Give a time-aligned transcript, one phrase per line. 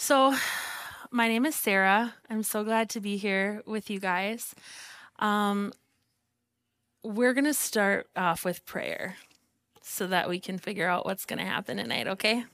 [0.00, 0.32] So,
[1.10, 2.14] my name is Sarah.
[2.30, 4.54] I'm so glad to be here with you guys.
[5.18, 5.72] Um,
[7.02, 9.16] we're going to start off with prayer
[9.82, 12.44] so that we can figure out what's going to happen tonight, okay?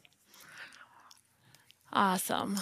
[1.92, 2.58] Awesome.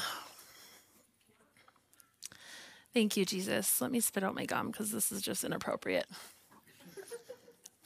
[2.92, 3.80] Thank you, Jesus.
[3.80, 6.06] Let me spit out my gum because this is just inappropriate.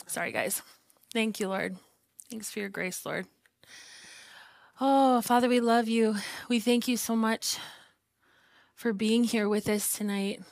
[0.06, 0.62] Sorry, guys.
[1.12, 1.76] Thank you, Lord.
[2.30, 3.26] Thanks for your grace, Lord.
[4.78, 6.16] Oh, Father, we love you.
[6.50, 7.56] We thank you so much
[8.74, 10.42] for being here with us tonight.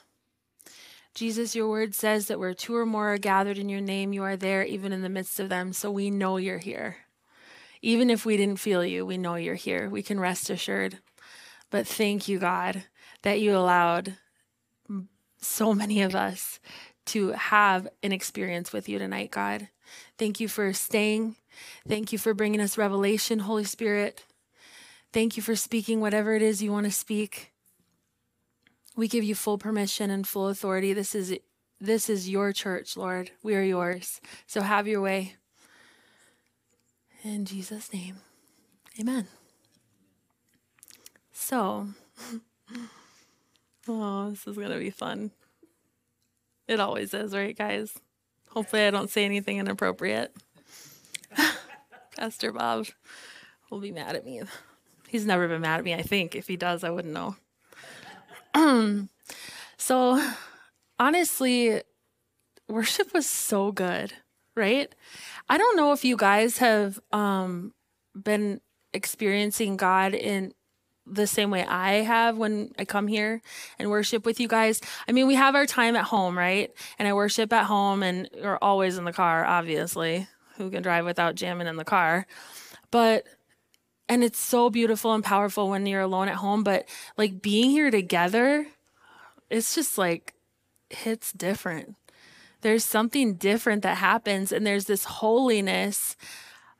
[1.14, 4.22] Jesus, your word says that where two or more are gathered in your name, you
[4.22, 5.74] are there even in the midst of them.
[5.74, 6.96] So we know you're here.
[7.82, 9.90] Even if we didn't feel you, we know you're here.
[9.90, 11.00] We can rest assured.
[11.68, 12.84] But thank you, God,
[13.24, 14.16] that you allowed
[15.38, 16.60] so many of us
[17.06, 19.68] to have an experience with you tonight, God.
[20.16, 21.36] Thank you for staying.
[21.88, 24.24] Thank you for bringing us revelation, Holy Spirit.
[25.12, 27.52] Thank you for speaking whatever it is you want to speak.
[28.96, 30.92] We give you full permission and full authority.
[30.92, 31.36] This is
[31.80, 33.30] this is your church, Lord.
[33.42, 34.20] We are yours.
[34.46, 35.36] So have your way.
[37.22, 38.16] In Jesus' name.
[39.00, 39.26] Amen.
[41.32, 41.88] So,
[43.88, 45.30] oh, this is going to be fun.
[46.68, 47.92] It always is, right, guys?
[48.50, 50.34] Hopefully, I don't say anything inappropriate.
[52.16, 52.86] Pastor Bob
[53.70, 54.42] will be mad at me.
[55.08, 56.34] He's never been mad at me, I think.
[56.34, 57.36] If he does, I wouldn't know.
[59.76, 60.32] so,
[60.98, 61.82] honestly,
[62.68, 64.12] worship was so good,
[64.54, 64.94] right?
[65.48, 67.74] I don't know if you guys have um,
[68.20, 68.60] been
[68.92, 70.54] experiencing God in
[71.06, 73.42] the same way I have when I come here
[73.78, 74.80] and worship with you guys.
[75.06, 76.72] I mean, we have our time at home, right?
[76.98, 80.26] And I worship at home and we're always in the car, obviously.
[80.56, 82.26] Who can drive without jamming in the car?
[82.90, 83.26] But
[84.08, 87.90] and it's so beautiful and powerful when you're alone at home, but like being here
[87.90, 88.66] together,
[89.50, 90.34] it's just like
[90.90, 91.96] hits different.
[92.60, 96.16] There's something different that happens and there's this holiness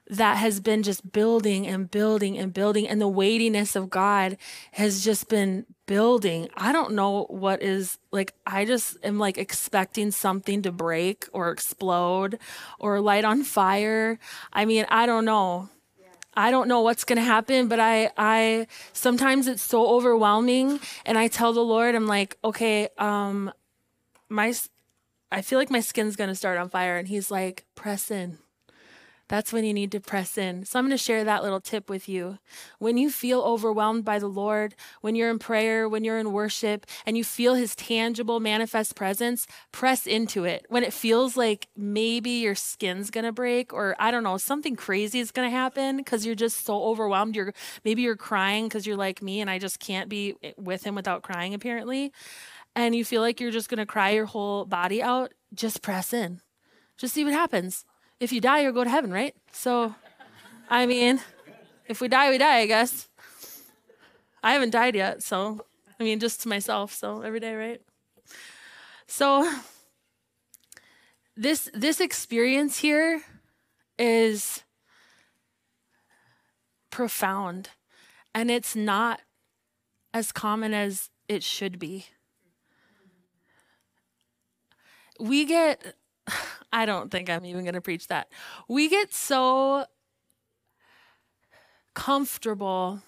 [0.09, 4.37] that has been just building and building and building and the weightiness of God
[4.73, 6.49] has just been building.
[6.57, 11.51] I don't know what is like I just am like expecting something to break or
[11.51, 12.39] explode
[12.79, 14.19] or light on fire.
[14.53, 15.69] I mean, I don't know.
[16.37, 21.17] I don't know what's going to happen, but I I sometimes it's so overwhelming and
[21.17, 23.53] I tell the Lord I'm like, "Okay, um
[24.29, 24.53] my
[25.31, 28.39] I feel like my skin's going to start on fire." And he's like, "Press in."
[29.35, 30.65] That's when you need to press in.
[30.65, 32.39] So I'm going to share that little tip with you.
[32.79, 36.87] When you feel overwhelmed by the Lord, when you're in prayer, when you're in worship,
[37.05, 40.67] and you feel his tangible, manifest presence, press into it.
[40.69, 44.77] When it feels like maybe your skin's going to break or I don't know, something
[44.77, 47.35] crazy is going to happen because you're just so overwhelmed.
[47.35, 50.95] You're maybe you're crying because you're like me and I just can't be with him
[50.95, 52.13] without crying apparently.
[52.77, 56.13] And you feel like you're just going to cry your whole body out, just press
[56.13, 56.41] in.
[56.97, 57.85] Just see what happens
[58.21, 59.35] if you die, you'll go to heaven, right?
[59.53, 59.95] So,
[60.69, 61.21] I mean,
[61.87, 63.09] if we die, we die, I guess.
[64.43, 65.65] I haven't died yet, so,
[65.99, 67.81] I mean, just to myself, so every day, right?
[69.07, 69.51] So,
[71.37, 73.23] this this experience here
[73.99, 74.63] is
[76.91, 77.71] profound
[78.35, 79.21] and it's not
[80.13, 82.07] as common as it should be.
[85.19, 85.95] We get
[86.73, 88.29] I don't think I'm even going to preach that.
[88.69, 89.87] We get so
[91.95, 93.01] comfortable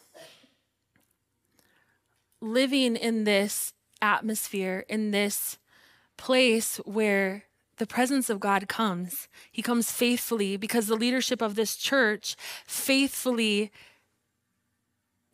[2.41, 5.59] living in this atmosphere, in this
[6.17, 7.45] place where
[7.79, 9.29] the presence of God comes.
[9.51, 13.71] He comes faithfully because the leadership of this church faithfully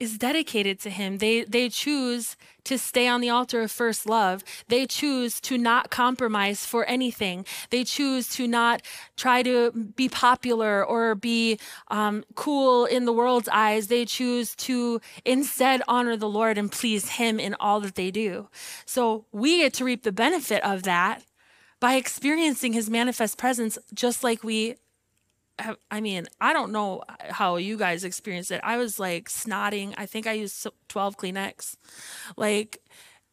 [0.03, 1.19] is dedicated to him.
[1.19, 4.43] They they choose to stay on the altar of first love.
[4.67, 7.47] They choose to not compromise for anything.
[7.71, 8.83] They choose to not
[9.17, 11.59] try to be popular or be
[11.89, 13.87] um, cool in the world's eyes.
[13.87, 18.49] They choose to instead honor the Lord and please Him in all that they do.
[18.85, 21.23] So we get to reap the benefit of that
[21.79, 24.77] by experiencing His manifest presence, just like we
[25.91, 28.61] I mean, I don't know how you guys experienced it.
[28.63, 29.95] I was like snotting.
[29.97, 31.77] I think I used 12 Kleenex.
[32.37, 32.79] Like,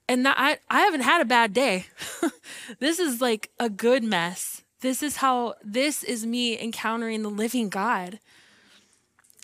[0.07, 1.85] and that, I, I haven't had a bad day.
[2.79, 4.63] this is like a good mess.
[4.81, 8.19] This is how, this is me encountering the living God.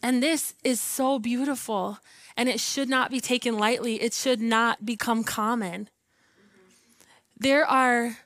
[0.02, 2.00] And this is so beautiful.
[2.38, 5.90] And it should not be taken lightly, it should not become common.
[7.38, 8.18] There are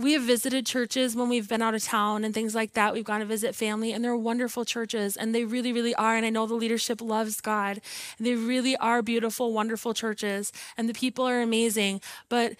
[0.00, 2.94] we have visited churches when we've been out of town and things like that.
[2.94, 6.16] We've gone to visit family, and they're wonderful churches, and they really, really are.
[6.16, 7.80] And I know the leadership loves God.
[8.18, 12.00] They really are beautiful, wonderful churches, and the people are amazing.
[12.30, 12.54] But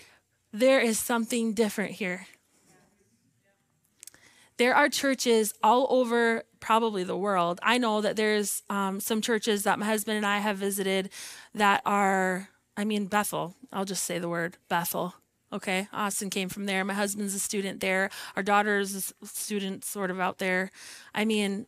[0.52, 2.26] there is something different here.
[4.58, 7.58] There are churches all over probably the world.
[7.62, 11.08] I know that there's um, some churches that my husband and I have visited
[11.54, 13.54] that are, I mean, Bethel.
[13.72, 15.14] I'll just say the word Bethel
[15.52, 16.84] Okay, Austin came from there.
[16.84, 18.10] My husband's a student there.
[18.36, 20.70] Our daughter's a student sort of out there.
[21.14, 21.66] I mean,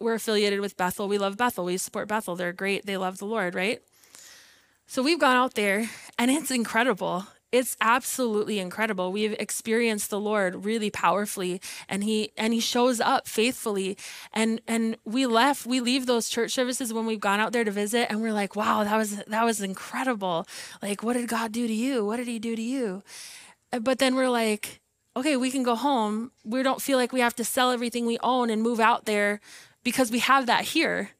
[0.00, 1.06] we're affiliated with Bethel.
[1.06, 1.64] We love Bethel.
[1.64, 2.34] We support Bethel.
[2.34, 2.86] They're great.
[2.86, 3.82] They love the Lord, right?
[4.86, 5.88] So we've gone out there
[6.18, 7.26] and it's incredible.
[7.52, 9.10] It's absolutely incredible.
[9.10, 13.96] We've experienced the Lord really powerfully and he and he shows up faithfully.
[14.32, 17.70] And and we left, we leave those church services when we've gone out there to
[17.72, 20.46] visit and we're like, "Wow, that was that was incredible.
[20.80, 22.04] Like what did God do to you?
[22.04, 23.02] What did he do to you?"
[23.72, 24.80] But then we're like,
[25.16, 26.30] "Okay, we can go home.
[26.44, 29.40] We don't feel like we have to sell everything we own and move out there
[29.82, 31.10] because we have that here."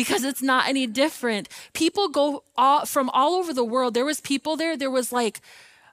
[0.00, 1.46] Because it's not any different.
[1.74, 3.92] People go all, from all over the world.
[3.92, 4.74] There was people there.
[4.74, 5.42] There was like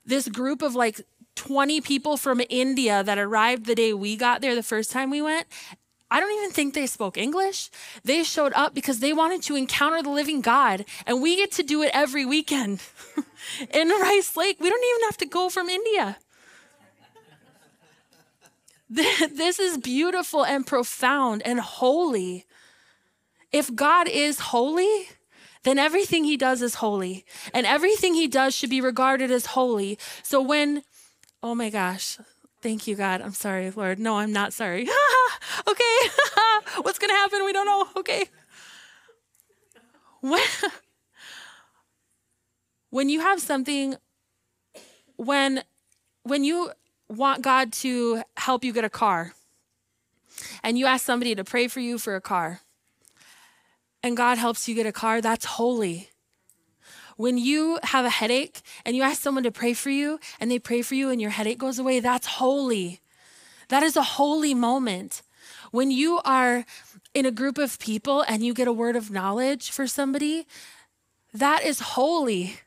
[0.06, 1.02] this group of like
[1.36, 5.22] 20 people from India that arrived the day we got there the first time we
[5.22, 5.46] went.
[6.10, 7.70] I don't even think they spoke English.
[8.06, 11.64] They showed up because they wanted to encounter the living God, and we get to
[11.64, 12.82] do it every weekend
[13.74, 14.58] in Rice Lake.
[14.62, 16.18] We don't even have to go from India.
[18.90, 22.47] This is beautiful and profound and holy.
[23.52, 25.10] If God is holy,
[25.64, 27.26] then everything he does is holy.
[27.54, 29.98] And everything he does should be regarded as holy.
[30.24, 30.84] So when,
[31.42, 32.18] oh my gosh,
[32.62, 33.22] thank you, God.
[33.22, 34.00] I'm sorry, Lord.
[34.00, 34.88] No, I'm not sorry.
[35.68, 35.98] okay.
[36.82, 37.46] What's to happen?
[37.46, 37.88] We don't know.
[37.98, 38.26] Okay.
[40.20, 40.42] When,
[42.90, 43.96] when you have something,
[45.16, 45.64] when,
[46.24, 46.72] when you
[47.08, 49.34] want God to help you get a car,
[50.64, 52.62] and you ask somebody to pray for you for a car,
[54.04, 56.10] and God helps you get a car, that's holy.
[57.18, 60.60] When you have a headache and you ask someone to pray for you and they
[60.60, 63.02] pray for you and your headache goes away, that's holy.
[63.70, 65.24] That is a holy moment.
[65.72, 66.64] When you are
[67.14, 70.46] in a group of people and you get a word of knowledge for somebody,
[71.34, 72.60] that is holy.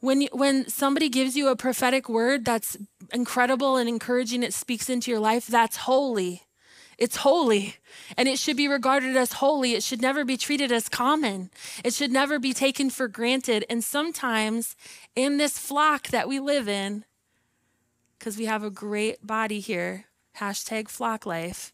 [0.00, 2.76] When, when somebody gives you a prophetic word that's
[3.12, 6.44] incredible and encouraging, it speaks into your life, that's holy.
[6.98, 7.76] It's holy
[8.16, 9.74] and it should be regarded as holy.
[9.74, 11.50] It should never be treated as common.
[11.84, 13.64] It should never be taken for granted.
[13.70, 14.74] And sometimes
[15.14, 17.04] in this flock that we live in,
[18.18, 20.06] because we have a great body here,
[20.38, 21.72] hashtag flock life,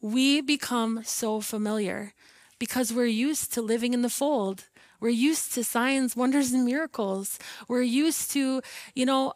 [0.00, 2.12] we become so familiar
[2.58, 4.64] because we're used to living in the fold.
[5.00, 7.38] We're used to signs, wonders, and miracles.
[7.66, 8.62] We're used to,
[8.94, 9.32] you know,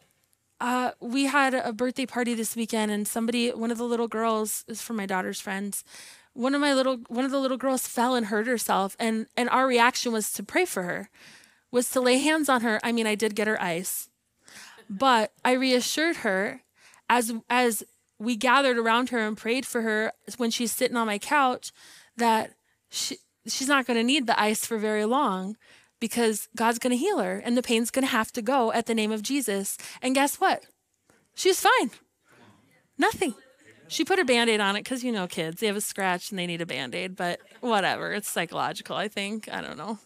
[0.62, 4.64] uh, we had a birthday party this weekend, and somebody, one of the little girls,
[4.68, 5.82] is from my daughter's friends.
[6.34, 9.48] One of my little, one of the little girls fell and hurt herself, and and
[9.50, 11.10] our reaction was to pray for her,
[11.72, 12.78] was to lay hands on her.
[12.84, 14.08] I mean, I did get her ice,
[14.88, 16.62] but I reassured her,
[17.10, 17.82] as as
[18.20, 21.72] we gathered around her and prayed for her when she's sitting on my couch,
[22.16, 22.52] that
[22.88, 23.16] she
[23.48, 25.56] she's not going to need the ice for very long
[26.02, 28.86] because God's going to heal her and the pain's going to have to go at
[28.86, 29.78] the name of Jesus.
[30.02, 30.64] And guess what?
[31.36, 31.92] She's fine.
[32.98, 33.36] Nothing.
[33.86, 36.30] She put a band aid on it because, you know, kids, they have a scratch
[36.30, 38.12] and they need a band aid, but whatever.
[38.12, 39.48] It's psychological, I think.
[39.52, 40.00] I don't know.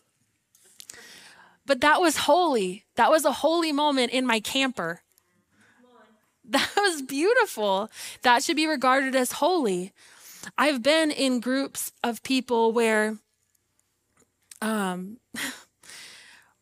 [1.64, 2.84] But that was holy.
[2.96, 5.00] That was a holy moment in my camper.
[6.48, 7.90] That was beautiful.
[8.20, 9.92] That should be regarded as holy.
[10.58, 13.16] I've been in groups of people where
[14.60, 15.16] um,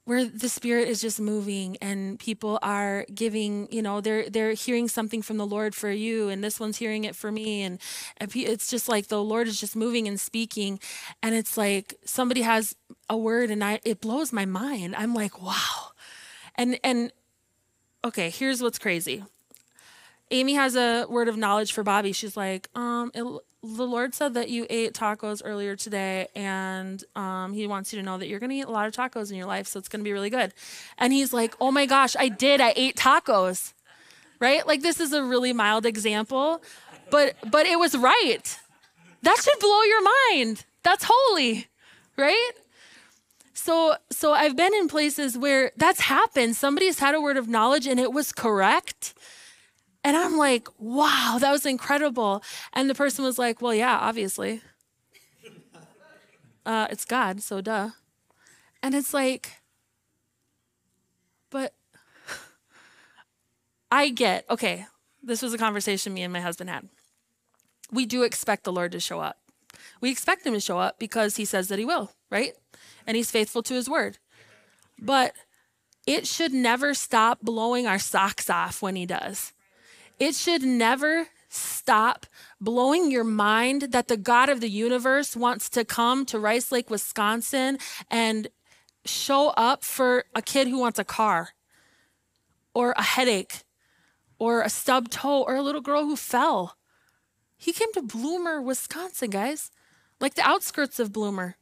[0.04, 4.88] where the spirit is just moving and people are giving you know they're they're hearing
[4.88, 7.62] something from the lord for you and this one's hearing it for me.
[7.62, 7.80] And,
[8.20, 10.78] it's just like the lord is just moving and speaking.
[11.23, 12.76] And it's like somebody has
[13.08, 14.94] a word and i it blows my mind.
[14.96, 15.92] I'm like wow.
[16.54, 17.12] And and
[18.04, 19.25] okay here's what's crazy
[20.31, 23.25] amy has a word of knowledge for bobby she's like um it,
[23.64, 28.04] the Lord said that you ate tacos earlier today, and um, He wants you to
[28.04, 29.88] know that you're going to eat a lot of tacos in your life, so it's
[29.88, 30.52] going to be really good.
[30.99, 32.61] And he's like, Oh my gosh, I did.
[32.61, 33.73] I ate tacos,
[34.38, 34.66] right?
[34.66, 36.62] Like this is a really mild example,
[37.11, 38.59] but but it was right.
[39.23, 40.66] That should blow your mind.
[40.83, 41.69] That's holy,
[42.19, 42.50] right?
[43.54, 46.57] So so I've been in places where that's happened.
[46.57, 49.14] Somebody's had a word of knowledge and it was correct
[50.04, 52.42] and I'm like, wow, that was incredible.
[52.75, 54.61] And the person was like, well, yeah, obviously.
[56.66, 57.90] Uh, it's God, so duh.
[58.82, 59.61] And it's like,
[61.50, 61.75] but
[63.92, 64.87] I get, okay,
[65.23, 66.88] this was a conversation me and my husband had.
[67.92, 69.37] We do expect the Lord to show up.
[70.00, 72.54] We expect him to show up because he says that he will, right?
[73.06, 74.16] And he's faithful to his word.
[74.99, 75.34] But
[76.06, 79.53] it should never stop blowing our socks off when he does.
[80.18, 82.26] It should never stop
[82.61, 86.90] blowing your mind that the God of the universe wants to come to Rice Lake,
[86.90, 87.78] Wisconsin
[88.11, 88.49] and
[89.04, 91.50] show up for a kid who wants a car
[92.75, 93.62] or a headache
[94.38, 96.76] or a stub toe or a little girl who fell.
[97.56, 99.71] He came to Bloomer, Wisconsin, guys,
[100.21, 101.56] like the outskirts of Bloomer,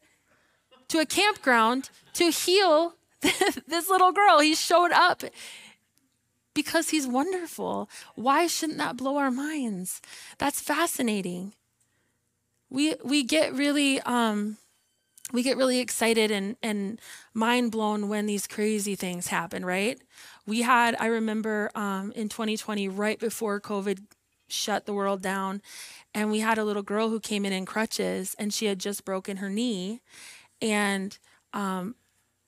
[0.88, 4.40] to a campground to heal this little girl.
[4.40, 5.22] He showed up
[6.54, 7.88] because he's wonderful.
[8.14, 10.00] Why shouldn't that blow our minds?
[10.38, 11.54] That's fascinating.
[12.70, 14.56] We we get really um
[15.32, 17.00] we get really excited and and
[17.34, 20.00] mind blown when these crazy things happen, right?
[20.46, 24.00] We had I remember um in 2020 right before COVID
[24.48, 25.62] shut the world down
[26.14, 29.04] and we had a little girl who came in in crutches and she had just
[29.04, 30.02] broken her knee
[30.62, 31.18] and
[31.54, 31.96] um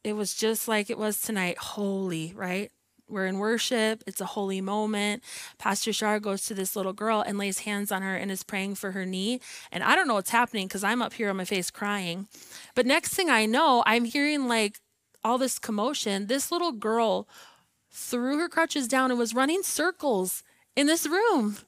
[0.05, 2.73] it was just like it was tonight, holy, right?
[3.09, 4.03] We're in worship.
[4.07, 5.23] It's a holy moment.
[5.59, 8.77] Pastor Shar goes to this little girl and lays hands on her and is praying
[8.77, 9.41] for her knee.
[9.71, 12.29] And I don't know what's happening because I'm up here on my face crying.
[12.75, 14.81] But next thing I know, I'm hearing like
[15.23, 16.27] all this commotion.
[16.27, 17.29] This little girl
[17.91, 20.43] threw her crutches down and was running circles
[20.75, 21.59] in this room.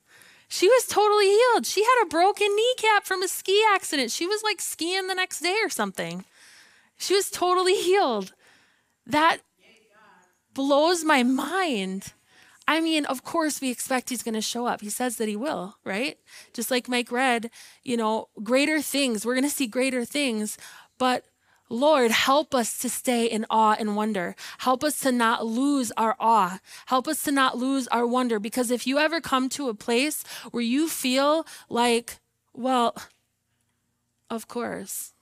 [0.48, 1.66] She was totally healed.
[1.66, 4.10] She had a broken kneecap from a ski accident.
[4.10, 6.24] She was like skiing the next day or something.
[6.98, 8.32] She was totally healed.
[9.06, 9.38] That
[10.56, 12.14] blows my mind.
[12.66, 14.80] I mean, of course, we expect he's going to show up.
[14.80, 16.18] He says that he will, right?
[16.52, 17.50] Just like Mike read,
[17.84, 19.24] you know, greater things.
[19.24, 20.58] We're going to see greater things.
[20.98, 21.26] But
[21.68, 24.34] Lord, help us to stay in awe and wonder.
[24.58, 26.58] Help us to not lose our awe.
[26.86, 28.40] Help us to not lose our wonder.
[28.40, 32.18] Because if you ever come to a place where you feel like,
[32.54, 32.96] well,
[34.30, 35.12] of course,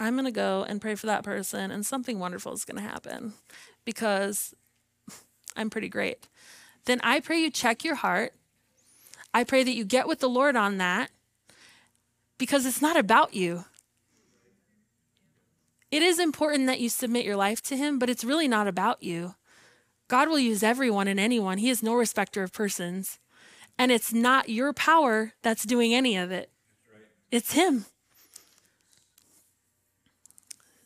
[0.00, 2.88] I'm going to go and pray for that person and something wonderful is going to
[2.88, 3.34] happen
[3.84, 4.54] because
[5.56, 6.28] I'm pretty great.
[6.84, 8.32] Then I pray you check your heart.
[9.32, 11.10] I pray that you get with the Lord on that
[12.38, 13.64] because it's not about you.
[15.90, 19.02] It is important that you submit your life to Him, but it's really not about
[19.02, 19.34] you.
[20.08, 23.18] God will use everyone and anyone, He is no respecter of persons.
[23.78, 26.50] And it's not your power that's doing any of it,
[27.30, 27.86] it's Him.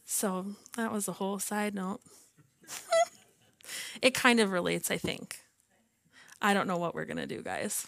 [0.05, 2.01] So that was a whole side note.
[4.03, 5.41] it kind of relates, I think.
[6.41, 7.87] I don't know what we're going to do, guys.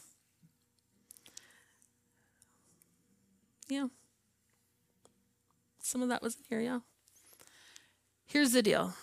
[3.69, 3.87] Yeah.
[5.81, 6.81] Some of that was in here, yeah.
[8.27, 8.95] Here's the deal.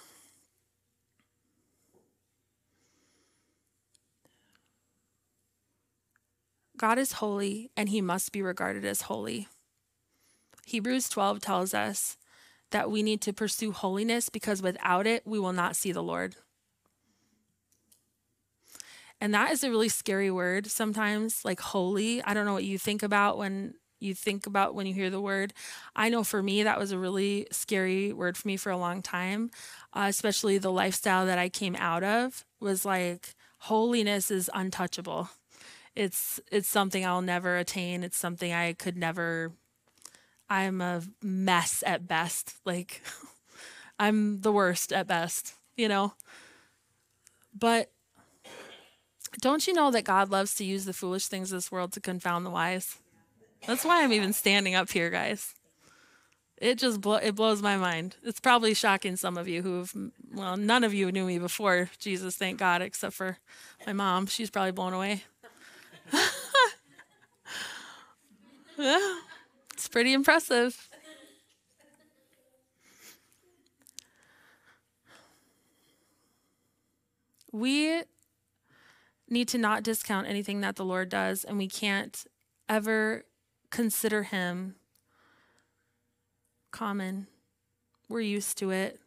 [6.78, 9.48] God is holy and he must be regarded as holy.
[10.66, 12.18] Hebrews 12 tells us
[12.72, 16.36] that we need to pursue holiness because without it, we will not see the Lord.
[19.20, 22.22] And that is a really scary word sometimes, like holy.
[22.24, 25.22] I don't know what you think about when you think about when you hear the
[25.22, 25.54] word.
[25.96, 29.02] I know for me, that was a really scary word for me for a long
[29.02, 29.50] time,
[29.94, 35.30] uh, especially the lifestyle that I came out of was like holiness is untouchable.
[35.96, 38.04] It's it's something I'll never attain.
[38.04, 39.52] It's something I could never
[40.50, 42.56] I'm a mess at best.
[42.66, 43.02] Like,
[44.00, 46.14] I'm the worst at best, you know?
[47.58, 47.92] But
[49.40, 52.00] don't you know that God loves to use the foolish things of this world to
[52.00, 52.98] confound the wise?
[53.66, 55.54] That's why I'm even standing up here, guys.
[56.58, 58.16] It just it blows my mind.
[58.24, 59.94] It's probably shocking some of you who've
[60.34, 63.38] well, none of you knew me before Jesus, thank God, except for
[63.86, 64.26] my mom.
[64.26, 65.24] She's probably blown away.
[68.78, 70.90] It's pretty impressive.
[77.52, 78.04] We
[79.30, 82.26] need to not discount anything that the Lord does, and we can't
[82.70, 83.26] ever
[83.70, 84.76] consider Him
[86.72, 87.28] common.
[88.10, 89.00] We're used to it.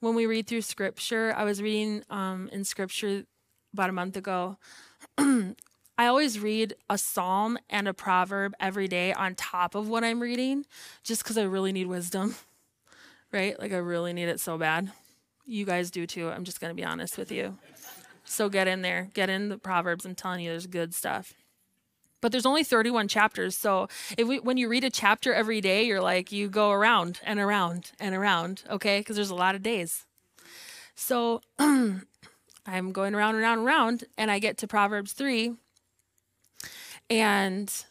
[0.00, 3.24] When we read through Scripture, I was reading um, in Scripture
[3.72, 4.56] about a month ago.
[5.18, 10.20] I always read a psalm and a proverb every day on top of what I'm
[10.20, 10.64] reading
[11.02, 12.36] just because I really need wisdom,
[13.32, 13.58] right?
[13.60, 14.90] Like, I really need it so bad.
[15.44, 16.30] You guys do too.
[16.30, 17.58] I'm just going to be honest with you.
[18.30, 20.06] So get in there, get in the proverbs.
[20.06, 21.34] I'm telling you, there's good stuff.
[22.20, 25.84] But there's only 31 chapters, so if we, when you read a chapter every day,
[25.84, 29.00] you're like you go around and around and around, okay?
[29.00, 30.06] Because there's a lot of days.
[30.94, 35.54] So I'm going around and around and around, and I get to Proverbs 3,
[37.08, 37.84] and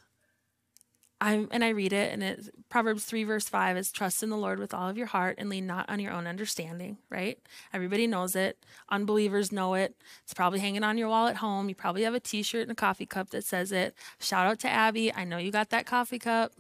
[1.22, 4.38] I'm and I read it, and it Proverbs 3, verse 5 is trust in the
[4.38, 7.40] Lord with all of your heart and lean not on your own understanding, right?
[7.74, 8.64] Everybody knows it.
[8.90, 9.96] Unbelievers know it.
[10.24, 11.68] It's probably hanging on your wall at home.
[11.68, 13.96] You probably have a t shirt and a coffee cup that says it.
[14.20, 15.14] Shout out to Abby.
[15.14, 16.54] I know you got that coffee cup.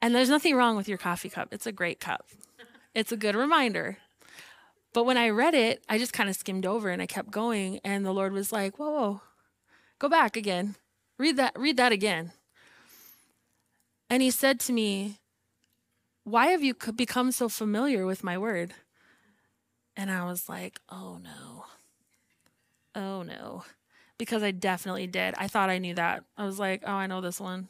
[0.00, 2.26] And there's nothing wrong with your coffee cup, it's a great cup.
[2.94, 3.98] It's a good reminder.
[4.92, 7.80] But when I read it, I just kind of skimmed over and I kept going.
[7.84, 9.20] And the Lord was like, whoa, whoa,
[9.98, 10.76] go back again.
[11.18, 12.32] Read that, read that again.
[14.10, 15.18] And he said to me,
[16.24, 18.74] Why have you become so familiar with my word?
[19.96, 21.64] And I was like, Oh no.
[22.94, 23.64] Oh no.
[24.18, 25.34] Because I definitely did.
[25.36, 26.24] I thought I knew that.
[26.36, 27.68] I was like, Oh, I know this one.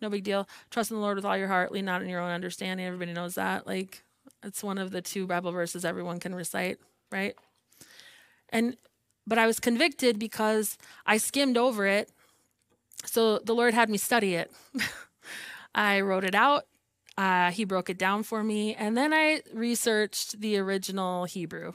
[0.00, 0.48] No big deal.
[0.70, 2.84] Trust in the Lord with all your heart, lean not in your own understanding.
[2.84, 3.68] Everybody knows that.
[3.68, 4.02] Like,
[4.42, 6.78] it's one of the two Bible verses everyone can recite,
[7.12, 7.36] right?
[8.48, 8.76] And,
[9.28, 12.10] but I was convicted because I skimmed over it
[13.04, 14.50] so the Lord had me study it.
[15.74, 16.64] I wrote it out.
[17.16, 18.74] Uh, he broke it down for me.
[18.74, 21.72] And then I researched the original Hebrew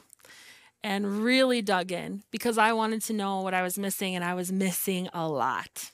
[0.82, 4.34] and really dug in because I wanted to know what I was missing, and I
[4.34, 5.90] was missing a lot.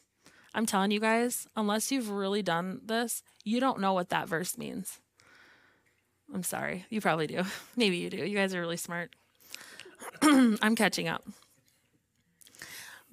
[0.54, 4.56] I'm telling you guys, unless you've really done this, you don't know what that verse
[4.56, 5.00] means.
[6.32, 6.86] I'm sorry.
[6.90, 7.42] You probably do.
[7.76, 8.18] Maybe you do.
[8.18, 9.14] You guys are really smart.
[10.22, 11.24] I'm catching up.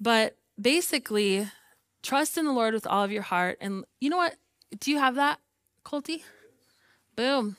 [0.00, 1.48] But basically,
[2.02, 3.58] Trust in the Lord with all of your heart.
[3.60, 4.36] And you know what?
[4.78, 5.38] Do you have that,
[5.84, 6.22] Colty?
[7.16, 7.56] Boom.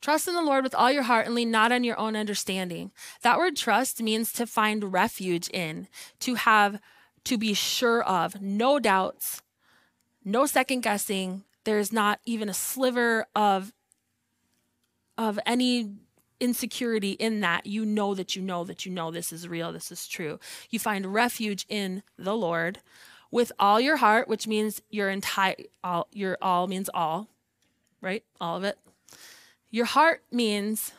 [0.00, 2.90] Trust in the Lord with all your heart and lean not on your own understanding.
[3.22, 5.88] That word trust means to find refuge in,
[6.20, 6.80] to have,
[7.24, 9.42] to be sure of, no doubts,
[10.24, 11.44] no second guessing.
[11.64, 13.74] There's not even a sliver of,
[15.18, 15.92] of any
[16.40, 17.66] insecurity in that.
[17.66, 20.40] You know that you know that you know this is real, this is true.
[20.70, 22.80] You find refuge in the Lord
[23.30, 27.28] with all your heart, which means your entire all your all means all,
[28.00, 28.24] right?
[28.40, 28.78] All of it.
[29.70, 30.92] Your heart means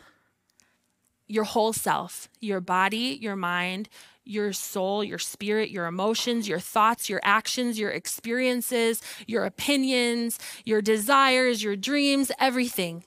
[1.28, 3.90] your whole self, your body, your mind,
[4.24, 10.82] your soul, your spirit, your emotions, your thoughts, your actions, your experiences, your opinions, your
[10.82, 13.04] desires, your dreams, everything.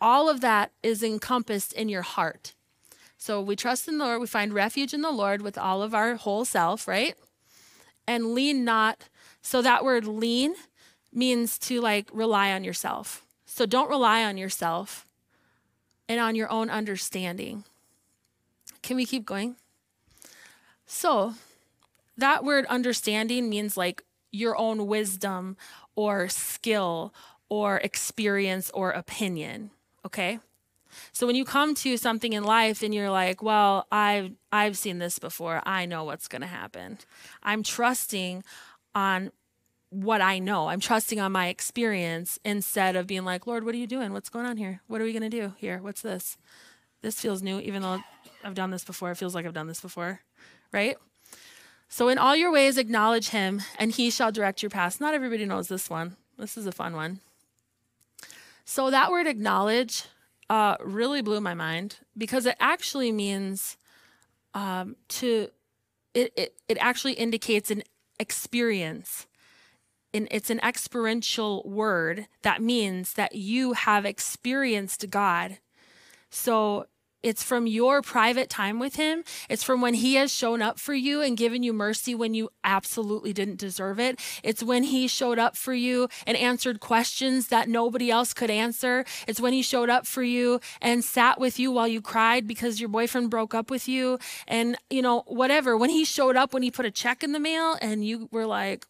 [0.00, 2.54] All of that is encompassed in your heart.
[3.16, 5.92] So we trust in the Lord, we find refuge in the Lord with all of
[5.92, 7.16] our whole self, right?
[8.08, 9.08] And lean not.
[9.42, 10.54] So that word lean
[11.12, 13.24] means to like rely on yourself.
[13.46, 15.06] So don't rely on yourself
[16.08, 17.64] and on your own understanding.
[18.82, 19.56] Can we keep going?
[20.86, 21.34] So
[22.16, 25.56] that word understanding means like your own wisdom
[25.94, 27.14] or skill
[27.48, 29.70] or experience or opinion.
[30.04, 30.40] Okay.
[31.12, 34.98] So when you come to something in life and you're like, well, I've I've seen
[34.98, 35.62] this before.
[35.64, 36.98] I know what's going to happen.
[37.42, 38.44] I'm trusting
[38.94, 39.30] on
[39.90, 40.68] what I know.
[40.68, 44.12] I'm trusting on my experience instead of being like, Lord, what are you doing?
[44.12, 44.80] What's going on here?
[44.86, 45.78] What are we going to do here?
[45.80, 46.36] What's this?
[47.00, 48.02] This feels new, even though
[48.42, 49.10] I've done this before.
[49.10, 50.20] It feels like I've done this before,
[50.72, 50.96] right?
[51.88, 55.00] So, in all your ways, acknowledge him, and he shall direct your paths.
[55.00, 56.16] Not everybody knows this one.
[56.36, 57.20] This is a fun one.
[58.64, 60.04] So, that word acknowledge
[60.50, 63.76] uh, really blew my mind because it actually means
[64.54, 65.48] um, to
[66.14, 67.82] it, it it actually indicates an
[68.18, 69.26] experience
[70.14, 75.58] and it's an experiential word that means that you have experienced God.
[76.30, 76.86] So
[77.22, 79.24] it's from your private time with Him.
[79.48, 82.50] It's from when He has shown up for you and given you mercy when you
[82.62, 84.20] absolutely didn't deserve it.
[84.44, 89.04] It's when He showed up for you and answered questions that nobody else could answer.
[89.26, 92.80] It's when He showed up for you and sat with you while you cried because
[92.80, 94.18] your boyfriend broke up with you.
[94.46, 95.76] And, you know, whatever.
[95.76, 98.46] When He showed up, when He put a check in the mail and you were
[98.46, 98.86] like,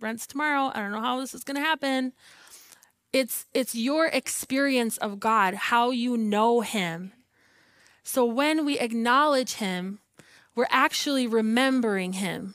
[0.00, 0.70] rent's tomorrow.
[0.74, 2.14] I don't know how this is going to happen.
[3.12, 7.12] It's, it's your experience of God, how you know Him
[8.06, 9.98] so when we acknowledge him,
[10.54, 12.54] we're actually remembering him.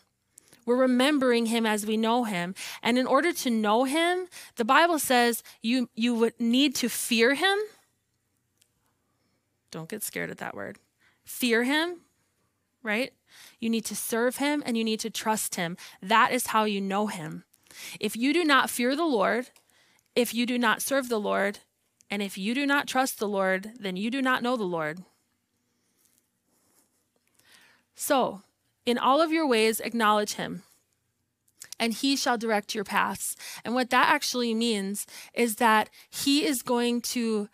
[0.66, 2.56] We're remembering him as we know him.
[2.82, 7.34] And in order to know him, the Bible says you, you would need to fear
[7.34, 7.58] him.
[9.72, 10.78] Don't get scared at that word.
[11.26, 11.98] Fear him,
[12.82, 13.12] right?
[13.60, 15.76] You need to serve him and you need to trust him.
[16.02, 17.44] That is how you know him.
[18.00, 19.50] If you do not fear the Lord,
[20.16, 21.60] if you do not serve the Lord,
[22.10, 25.04] and if you do not trust the Lord, then you do not know the Lord.
[28.02, 28.42] So,
[28.84, 30.64] in all of your ways, acknowledge him,
[31.80, 33.36] and he shall direct your paths.
[33.64, 37.48] And what that actually means is that he is going to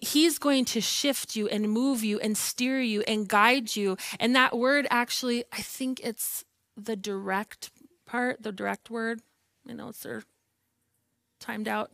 [0.00, 3.96] He's going to shift you and move you and steer you and guide you.
[4.20, 6.44] And that word actually, I think it's
[6.76, 7.70] the direct
[8.06, 9.22] part, the direct word.
[9.68, 10.06] I know it's
[11.40, 11.90] timed out.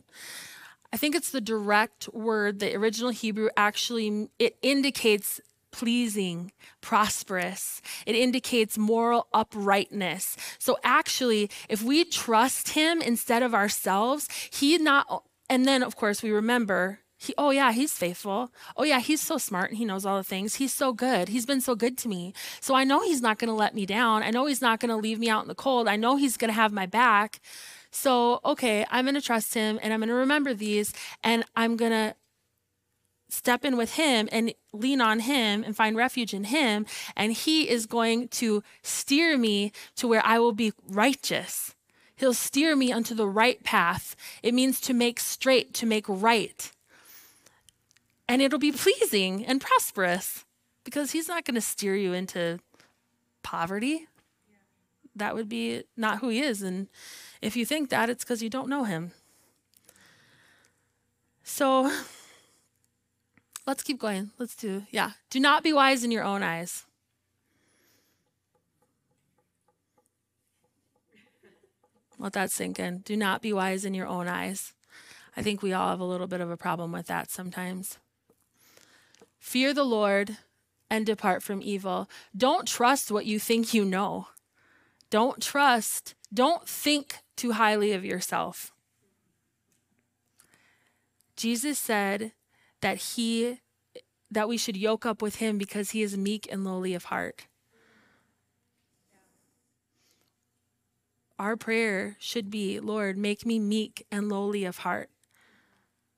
[0.93, 5.41] I think it's the direct word, the original Hebrew actually it indicates
[5.73, 7.81] pleasing, prosperous.
[8.05, 10.37] It indicates moral uprightness.
[10.59, 16.23] So actually, if we trust him instead of ourselves, he not and then of course
[16.23, 18.51] we remember he, oh yeah, he's faithful.
[18.75, 20.55] Oh yeah, he's so smart and he knows all the things.
[20.55, 21.29] He's so good.
[21.29, 22.33] He's been so good to me.
[22.59, 24.23] So I know he's not going to let me down.
[24.23, 25.87] I know he's not going to leave me out in the cold.
[25.87, 27.39] I know he's going to have my back.
[27.91, 31.77] So, okay, I'm going to trust him and I'm going to remember these and I'm
[31.77, 32.15] going to
[33.33, 36.85] step in with him and lean on him and find refuge in him.
[37.15, 41.75] And he is going to steer me to where I will be righteous.
[42.15, 44.15] He'll steer me onto the right path.
[44.41, 46.71] It means to make straight, to make right
[48.27, 50.45] and it'll be pleasing and prosperous
[50.83, 52.59] because he's not going to steer you into
[53.41, 54.07] poverty.
[55.15, 56.61] That would be not who he is.
[56.61, 56.87] And
[57.41, 59.11] if you think that, it's because you don't know him.
[61.43, 61.91] So
[63.65, 64.31] let's keep going.
[64.37, 65.11] Let's do, yeah.
[65.29, 66.85] Do not be wise in your own eyes.
[72.19, 72.99] Let that sink in.
[72.99, 74.73] Do not be wise in your own eyes.
[75.35, 77.97] I think we all have a little bit of a problem with that sometimes.
[79.39, 80.37] Fear the Lord
[80.89, 82.09] and depart from evil.
[82.37, 84.27] Don't trust what you think you know.
[85.09, 88.71] Don't trust, don't think too highly of yourself.
[91.35, 92.31] Jesus said
[92.83, 93.59] that he
[94.29, 97.45] that we should yoke up with him because he is meek and lowly of heart.
[101.39, 105.09] Our prayer should be, Lord, make me meek and lowly of heart.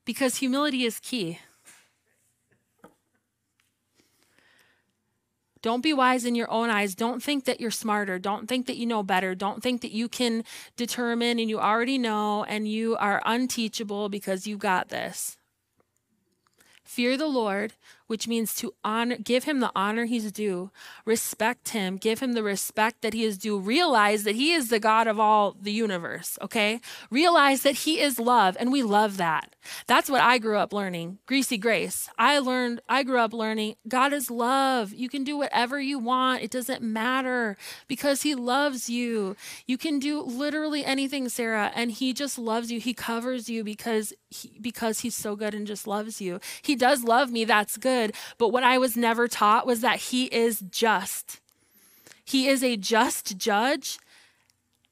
[0.05, 1.39] Because humility is key.
[5.61, 6.95] Don't be wise in your own eyes.
[6.95, 8.17] Don't think that you're smarter.
[8.17, 9.35] Don't think that you know better.
[9.35, 10.43] Don't think that you can
[10.77, 15.37] determine and you already know and you are unteachable because you got this.
[16.85, 17.73] Fear the Lord
[18.07, 20.69] which means to honor, give him the honor he's due,
[21.05, 24.79] respect him, give him the respect that he is due, realize that he is the
[24.79, 26.79] God of all the universe, okay?
[27.09, 29.55] Realize that he is love, and we love that.
[29.87, 31.17] That's what I grew up learning.
[31.25, 32.07] Greasy grace.
[32.17, 34.93] I learned, I grew up learning God is love.
[34.93, 39.35] You can do whatever you want, it doesn't matter because he loves you.
[39.65, 42.79] You can do literally anything, Sarah, and he just loves you.
[42.79, 46.39] He covers you because he, because he's so good and just loves you.
[46.61, 48.15] He does love me, that's good good.
[48.37, 51.39] But what I was never taught was that He is just.
[52.23, 53.97] He is a just judge.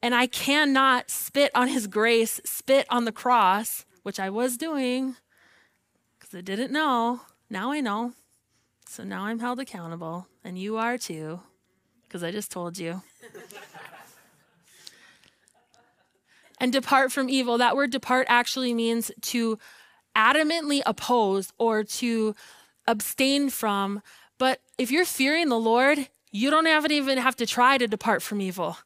[0.02, 5.16] And I cannot spit on His grace, spit on the cross, which I was doing
[6.18, 7.20] because I didn't know.
[7.50, 8.12] Now I know.
[8.88, 10.26] So now I'm held accountable.
[10.42, 11.40] And you are too
[12.06, 13.02] because I just told you.
[16.60, 17.58] and depart from evil.
[17.58, 19.58] That word depart actually means to
[20.16, 22.34] adamantly oppose or to
[22.86, 24.02] abstain from.
[24.38, 28.40] But if you're fearing the Lord, you don't even have to try to depart from
[28.40, 28.78] evil.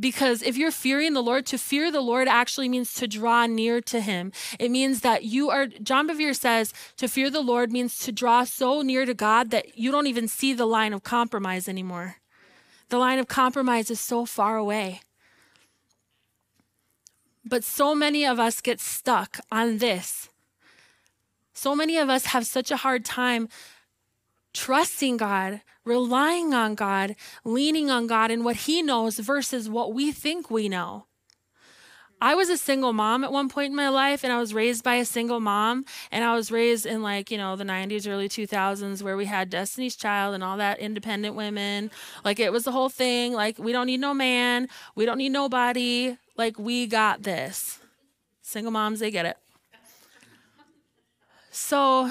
[0.00, 3.80] Because if you're fearing the Lord, to fear the Lord actually means to draw near
[3.80, 4.30] to Him.
[4.60, 8.44] It means that you are, John Bevere says, to fear the Lord means to draw
[8.44, 12.16] so near to God that you don't even see the line of compromise anymore.
[12.90, 15.00] The line of compromise is so far away.
[17.44, 20.28] But so many of us get stuck on this
[21.58, 23.48] so many of us have such a hard time
[24.54, 30.12] trusting God, relying on God, leaning on God and what He knows versus what we
[30.12, 31.06] think we know.
[32.20, 34.82] I was a single mom at one point in my life, and I was raised
[34.82, 35.84] by a single mom.
[36.10, 39.50] And I was raised in like, you know, the 90s, early 2000s, where we had
[39.50, 41.92] Destiny's Child and all that independent women.
[42.24, 43.34] Like, it was the whole thing.
[43.34, 46.16] Like, we don't need no man, we don't need nobody.
[46.36, 47.78] Like, we got this.
[48.42, 49.36] Single moms, they get it.
[51.60, 52.10] So,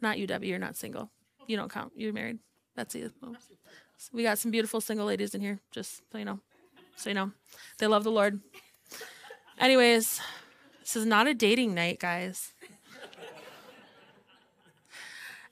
[0.00, 1.10] not you, UW, you're not single.
[1.46, 1.92] You don't count.
[1.94, 2.40] You're married.
[2.74, 3.12] That's it.
[4.12, 6.40] We got some beautiful single ladies in here, just so you know.
[6.96, 7.30] So you know,
[7.78, 8.40] they love the Lord.
[9.58, 10.20] Anyways,
[10.80, 12.52] this is not a dating night, guys.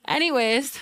[0.05, 0.77] Anyways,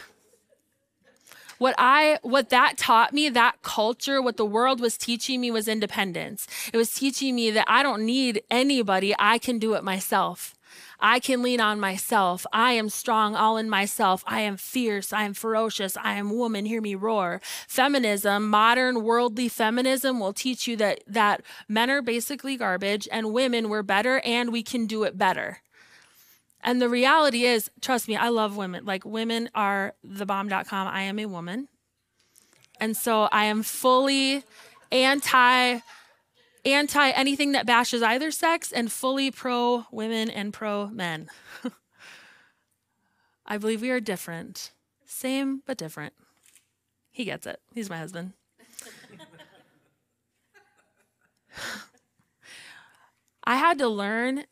[1.59, 5.67] what I what that taught me, that culture, what the world was teaching me was
[5.67, 6.47] independence.
[6.73, 10.56] It was teaching me that I don't need anybody, I can do it myself.
[10.99, 12.45] I can lean on myself.
[12.51, 14.23] I am strong all in myself.
[14.25, 15.13] I am fierce.
[15.13, 15.95] I am ferocious.
[15.97, 16.65] I am woman.
[16.65, 17.39] Hear me roar.
[17.67, 23.69] Feminism, modern worldly feminism will teach you that that men are basically garbage and women
[23.69, 25.59] were better and we can do it better.
[26.61, 28.83] And the reality is, trust me, I love women.
[28.83, 30.87] Like women are the bomb.com.
[30.87, 31.67] I am a woman.
[32.79, 34.43] And so I am fully
[34.91, 35.79] anti
[36.67, 41.29] anti anything that bashes either sex and fully pro women and pro men.
[43.45, 44.71] I believe we are different.
[45.05, 46.13] Same but different.
[47.11, 47.59] He gets it.
[47.73, 48.33] He's my husband.
[53.43, 54.43] I had to learn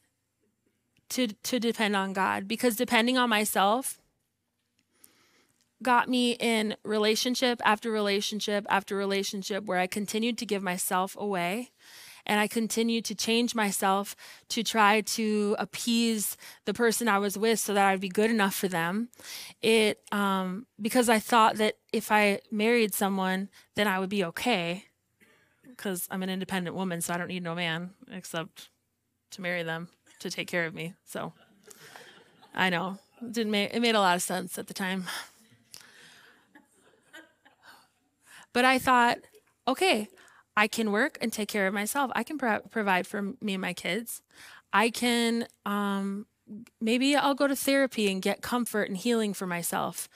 [1.09, 3.99] to to depend on God because depending on myself
[5.83, 11.71] got me in relationship after relationship after relationship where I continued to give myself away
[12.25, 14.15] and I continued to change myself
[14.49, 18.55] to try to appease the person I was with so that I'd be good enough
[18.55, 19.09] for them.
[19.61, 24.85] It um, because I thought that if I married someone, then I would be okay
[25.67, 28.69] because I'm an independent woman, so I don't need no man except
[29.31, 30.93] to marry them to take care of me.
[31.05, 31.33] So
[32.53, 35.05] I know it didn't make it made a lot of sense at the time.
[38.53, 39.17] But I thought,
[39.67, 40.07] okay,
[40.57, 42.11] I can work and take care of myself.
[42.15, 44.21] I can pro- provide for me and my kids.
[44.71, 46.25] I can um,
[46.79, 50.07] maybe I'll go to therapy and get comfort and healing for myself.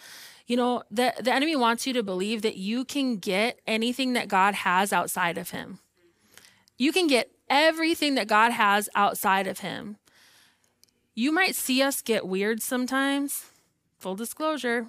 [0.48, 4.28] You know, the the enemy wants you to believe that you can get anything that
[4.28, 5.80] God has outside of him.
[6.78, 9.98] You can get everything that God has outside of him.
[11.14, 13.46] You might see us get weird sometimes.
[14.00, 14.88] Full disclosure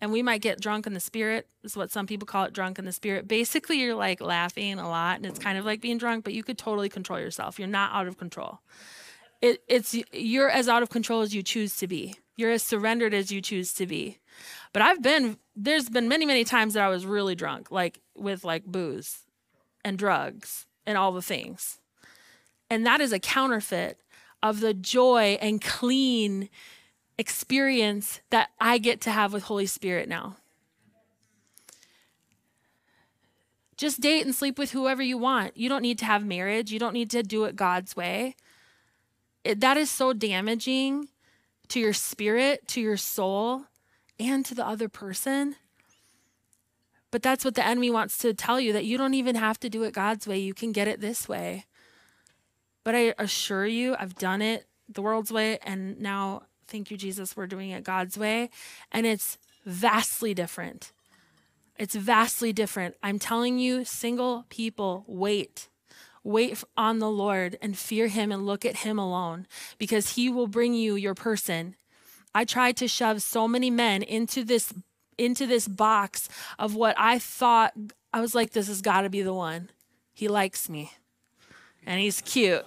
[0.00, 2.78] and we might get drunk in the spirit is what some people call it drunk
[2.78, 3.26] in the spirit.
[3.26, 6.42] Basically you're like laughing a lot and it's kind of like being drunk but you
[6.42, 7.58] could totally control yourself.
[7.58, 8.60] You're not out of control.
[9.40, 12.14] It, it's you're as out of control as you choose to be.
[12.36, 14.18] You're as surrendered as you choose to be.
[14.72, 18.44] But i've been there's been many many times that i was really drunk like with
[18.44, 19.24] like booze
[19.84, 21.78] and drugs and all the things.
[22.70, 23.98] And that is a counterfeit
[24.42, 26.48] of the joy and clean
[27.18, 30.36] experience that I get to have with Holy Spirit now.
[33.76, 35.56] Just date and sleep with whoever you want.
[35.56, 36.72] You don't need to have marriage.
[36.72, 38.34] You don't need to do it God's way.
[39.44, 41.08] It, that is so damaging
[41.68, 43.64] to your spirit, to your soul,
[44.18, 45.56] and to the other person.
[47.10, 49.70] But that's what the enemy wants to tell you that you don't even have to
[49.70, 50.38] do it God's way.
[50.38, 51.64] You can get it this way.
[52.84, 57.36] But I assure you, I've done it the world's way, and now thank you, Jesus,
[57.36, 58.50] we're doing it God's way.
[58.92, 60.92] And it's vastly different.
[61.78, 62.96] It's vastly different.
[63.02, 65.68] I'm telling you, single people, wait.
[66.24, 69.46] Wait on the Lord and fear Him and look at Him alone
[69.78, 71.76] because He will bring you your person.
[72.34, 74.72] I tried to shove so many men into this
[75.16, 76.28] into this box
[76.58, 77.72] of what I thought
[78.12, 79.70] I was like this has got to be the one.
[80.12, 80.92] He likes me.
[81.86, 82.66] And he's cute.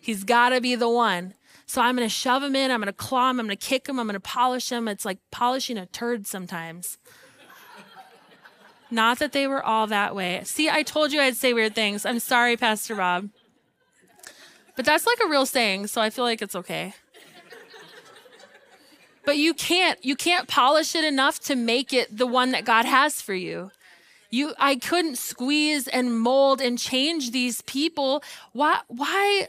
[0.00, 1.34] He's got to be the one.
[1.66, 2.70] So I'm going to shove him in.
[2.70, 3.40] I'm going to claw him.
[3.40, 3.98] I'm going to kick him.
[3.98, 4.86] I'm going to polish him.
[4.88, 6.98] It's like polishing a turd sometimes.
[8.90, 10.42] Not that they were all that way.
[10.44, 12.06] See, I told you I'd say weird things.
[12.06, 13.30] I'm sorry, Pastor Bob.
[14.76, 16.94] But that's like a real saying, so I feel like it's okay.
[19.24, 22.84] But you can't you can't polish it enough to make it the one that God
[22.84, 23.70] has for you.
[24.30, 28.22] You I couldn't squeeze and mold and change these people.
[28.52, 29.48] Why why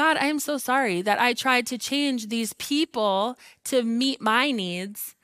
[0.00, 4.50] God, I am so sorry that I tried to change these people to meet my
[4.50, 5.14] needs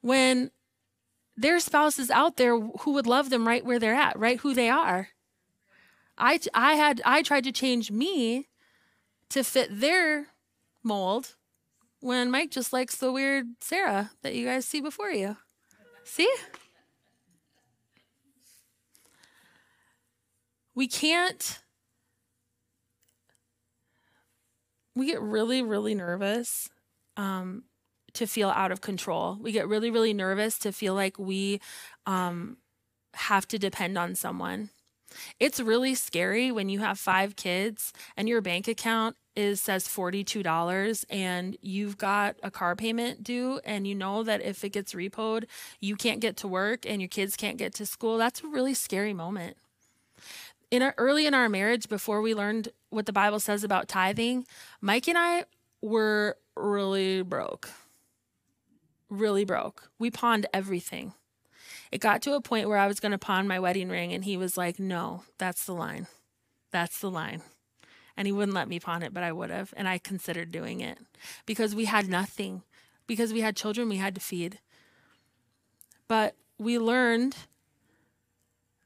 [0.00, 0.50] when
[1.36, 4.70] their spouses out there who would love them right where they're at, right who they
[4.70, 5.08] are.
[6.16, 8.48] I, I had I tried to change me
[9.28, 10.28] to fit their
[10.82, 11.36] mold
[12.00, 15.36] when Mike just likes the weird Sarah that you guys see before you.
[16.04, 16.34] See?
[20.74, 21.60] We can't
[24.98, 26.68] we get really, really nervous
[27.16, 27.64] um,
[28.14, 29.38] to feel out of control.
[29.40, 31.60] We get really, really nervous to feel like we
[32.06, 32.58] um,
[33.14, 34.70] have to depend on someone.
[35.40, 41.04] It's really scary when you have five kids and your bank account is says $42
[41.08, 45.44] and you've got a car payment due and you know that if it gets repoed,
[45.80, 48.18] you can't get to work and your kids can't get to school.
[48.18, 49.56] That's a really scary moment
[50.70, 54.46] in our, early in our marriage, before we learned what the Bible says about tithing,
[54.80, 55.44] Mike and I
[55.80, 57.70] were really broke.
[59.08, 59.90] Really broke.
[59.98, 61.14] We pawned everything.
[61.90, 64.24] It got to a point where I was going to pawn my wedding ring, and
[64.24, 66.06] he was like, No, that's the line.
[66.70, 67.42] That's the line.
[68.16, 69.72] And he wouldn't let me pawn it, but I would have.
[69.76, 70.98] And I considered doing it
[71.46, 72.62] because we had nothing,
[73.06, 74.58] because we had children we had to feed.
[76.08, 77.36] But we learned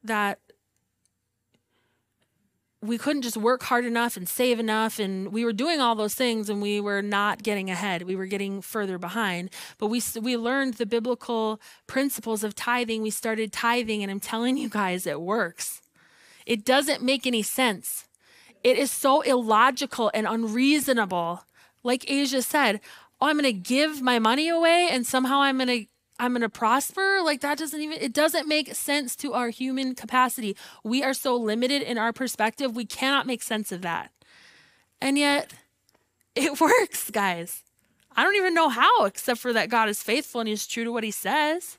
[0.05, 0.39] that
[2.83, 6.15] we couldn't just work hard enough and save enough and we were doing all those
[6.15, 8.03] things and we were not getting ahead.
[8.03, 9.51] We were getting further behind.
[9.79, 13.01] But we we learned the biblical principles of tithing.
[13.03, 15.81] We started tithing and i'm telling you guys it works.
[16.45, 18.09] It doesn't make any sense.
[18.65, 21.45] It is so illogical and unreasonable.
[21.85, 22.81] Like asia said
[23.21, 25.87] oh i'm going to give my money away and somehow i'm going to
[26.23, 27.19] I'm going to prosper.
[27.25, 30.57] Like that doesn't even, it doesn't make sense to our human capacity.
[30.85, 34.13] We are so limited in our perspective, we cannot make sense of that.
[35.01, 35.53] And yet
[36.37, 37.65] it works, guys.
[38.15, 40.93] I don't even know how, except for that God is faithful and he's true to
[40.93, 41.79] what he says.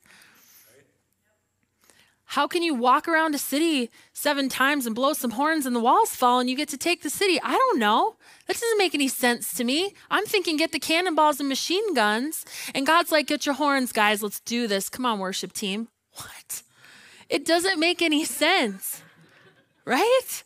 [2.25, 5.79] How can you walk around a city seven times and blow some horns and the
[5.79, 7.39] walls fall and you get to take the city?
[7.43, 8.15] I don't know.
[8.47, 9.93] That doesn't make any sense to me.
[10.09, 12.45] I'm thinking get the cannonballs and machine guns.
[12.73, 14.23] And God's like, get your horns, guys.
[14.23, 14.89] Let's do this.
[14.89, 15.89] Come on, worship team.
[16.15, 16.63] What?
[17.29, 19.01] It doesn't make any sense,
[19.85, 20.43] right?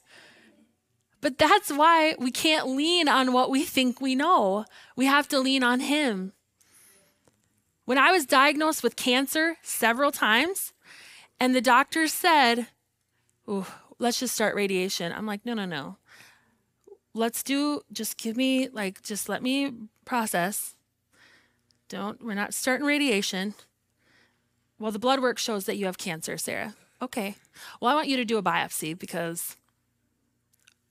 [1.22, 4.66] But that's why we can't lean on what we think we know.
[4.96, 6.34] We have to lean on Him.
[7.86, 10.74] When I was diagnosed with cancer several times,
[11.40, 12.68] and the doctor said,
[14.00, 15.12] let's just start radiation.
[15.14, 15.98] I'm like, no, no, no.
[17.14, 19.74] Let's do, just give me, like, just let me
[20.06, 20.76] process.
[21.90, 23.54] Don't, we're not starting radiation.
[24.80, 26.76] Well, the blood work shows that you have cancer, Sarah.
[27.02, 27.36] Okay.
[27.82, 29.56] Well, I want you to do a biopsy because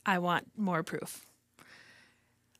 [0.04, 1.26] I want more proof.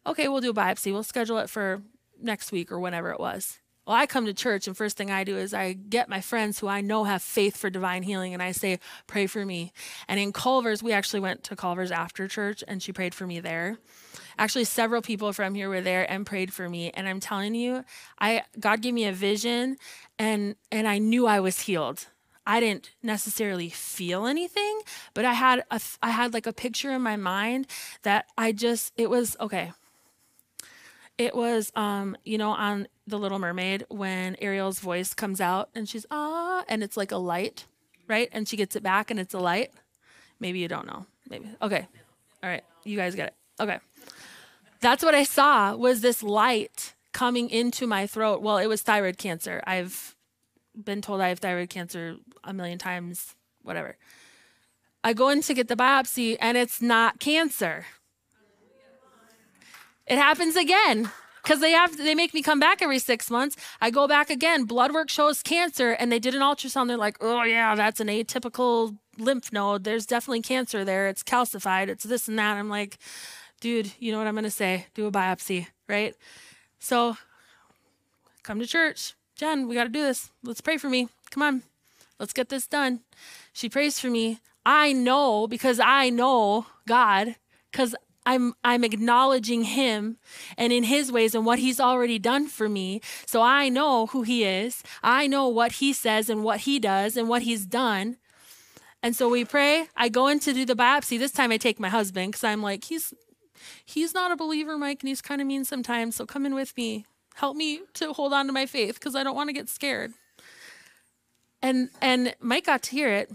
[0.07, 0.93] Okay, we'll do a biopsy.
[0.93, 1.83] We'll schedule it for
[2.21, 3.59] next week or whenever it was.
[3.87, 6.59] Well, I come to church, and first thing I do is I get my friends
[6.59, 9.73] who I know have faith for divine healing, and I say, Pray for me.
[10.09, 13.39] And in Culver's, we actually went to Culver's after church, and she prayed for me
[13.39, 13.79] there.
[14.39, 16.91] Actually, several people from here were there and prayed for me.
[16.91, 17.85] And I'm telling you,
[18.19, 19.77] I God gave me a vision,
[20.19, 22.07] and and I knew I was healed.
[22.45, 24.81] I didn't necessarily feel anything,
[25.15, 27.69] but I had a I had like a picture in my mind
[28.03, 29.73] that I just it was okay.
[31.19, 35.89] It was, um, you know, on The Little Mermaid when Ariel's voice comes out and
[35.89, 37.65] she's, ah, and it's like a light,
[38.07, 38.29] right?
[38.33, 39.71] And she gets it back and it's a light.
[40.41, 41.07] Maybe you don't know.
[41.29, 41.49] Maybe.
[41.63, 41.89] Okay.
[42.43, 42.65] All right.
[42.85, 43.35] You guys get it.
[43.59, 43.79] Okay.
[44.81, 48.43] That's what I saw was this light coming into my throat.
[48.43, 49.63] Well, it was thyroid cancer.
[49.67, 50.15] I've
[50.75, 53.97] been told I have thyroid cancer a million times, whatever.
[55.03, 57.87] I go in to get the biopsy and it's not cancer.
[60.07, 61.11] It happens again
[61.43, 63.57] because they have they make me come back every six months.
[63.81, 64.65] I go back again.
[64.65, 66.89] Blood work shows cancer, and they did an ultrasound.
[66.89, 69.85] They're like, oh yeah, that's an atypical lymph node.
[69.85, 71.09] There's definitely cancer there.
[71.09, 71.89] It's calcified.
[71.89, 72.57] It's this and that.
[72.57, 72.99] I'm like,
[73.61, 74.87] dude, you know what I'm gonna say?
[74.95, 76.15] Do a biopsy, right?
[76.79, 77.17] So,
[78.43, 79.67] come to church, Jen.
[79.67, 80.31] We got to do this.
[80.43, 81.09] Let's pray for me.
[81.31, 81.63] Come on,
[82.21, 83.01] let's get this done.
[83.53, 84.41] She prays for me.
[84.65, 87.37] I know because I know God
[87.71, 87.95] because
[88.27, 90.19] I'm I'm acknowledging him
[90.59, 93.01] and in his ways and what he's already done for me.
[93.25, 94.83] So I know who he is.
[95.03, 98.17] I know what he says and what he does and what he's done.
[99.03, 99.87] And so we pray.
[99.97, 101.19] I go in to do the biopsy.
[101.19, 103.15] This time I take my husband because I'm like, he's
[103.85, 106.17] he's not a believer, Mike, and he's kind of mean sometimes.
[106.17, 107.07] So come in with me.
[107.37, 110.13] Help me to hold on to my faith because I don't want to get scared.
[111.63, 113.31] And and Mike got to hear it.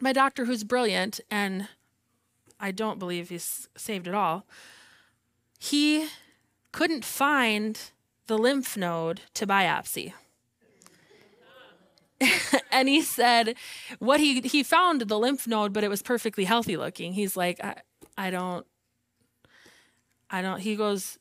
[0.00, 1.68] My doctor, who's brilliant and
[2.64, 4.46] I don't believe he's saved at all.
[5.58, 6.08] He
[6.72, 7.78] couldn't find
[8.26, 10.14] the lymph node to biopsy.
[12.72, 13.54] and he said
[13.98, 17.62] what he he found the lymph node but it was perfectly healthy looking he's like
[17.62, 17.74] i,
[18.16, 18.64] I don't
[20.30, 21.18] i don't he goes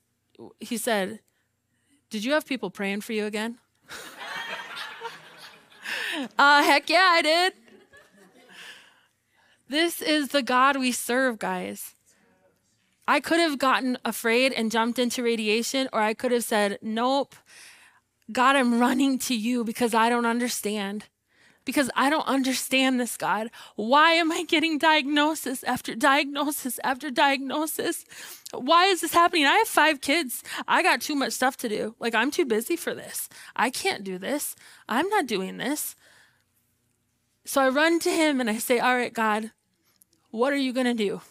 [0.60, 1.20] he said
[2.12, 3.58] did you have people praying for you again
[6.38, 7.54] uh heck yeah i did
[9.74, 11.96] this is the God we serve, guys.
[13.08, 17.36] I could have gotten afraid and jumped into radiation, or I could have said, Nope,
[18.32, 21.06] God, I'm running to you because I don't understand.
[21.66, 23.50] Because I don't understand this, God.
[23.76, 28.04] Why am I getting diagnosis after diagnosis after diagnosis?
[28.54, 29.46] Why is this happening?
[29.46, 30.44] I have five kids.
[30.68, 31.96] I got too much stuff to do.
[32.00, 33.30] Like, I'm too busy for this.
[33.56, 34.56] I can't do this.
[34.90, 35.96] I'm not doing this.
[37.46, 39.52] So I run to him and I say, All right, God,
[40.34, 41.22] what are you going to do?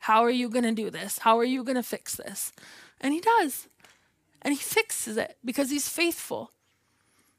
[0.00, 1.18] How are you going to do this?
[1.18, 2.50] How are you going to fix this?
[3.00, 3.68] And he does.
[4.42, 6.50] And he fixes it because he's faithful.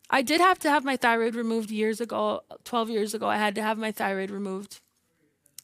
[0.10, 3.28] I did have to have my thyroid removed years ago, 12 years ago.
[3.28, 4.80] I had to have my thyroid removed,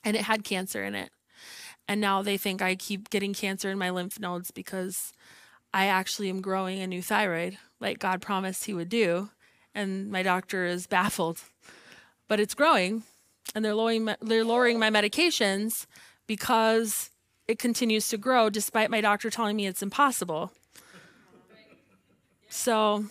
[0.04, 1.12] and it had cancer in it.
[1.88, 5.14] And now they think I keep getting cancer in my lymph nodes because
[5.74, 9.30] I actually am growing a new thyroid, like God promised He would do.
[9.74, 11.40] And my doctor is baffled.
[12.28, 13.04] But it's growing,
[13.56, 15.86] and they're lowering my, they're lowering my medications,
[16.28, 17.10] because
[17.48, 20.52] it continues to grow despite my doctor telling me it's impossible.
[22.50, 23.06] So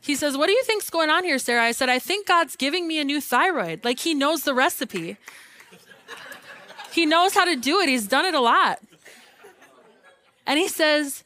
[0.00, 1.62] he says, What do you think's going on here, Sarah?
[1.62, 3.84] I said, I think God's giving me a new thyroid.
[3.84, 5.16] Like he knows the recipe.
[6.92, 7.88] he knows how to do it.
[7.88, 8.80] He's done it a lot.
[10.46, 11.24] And he says,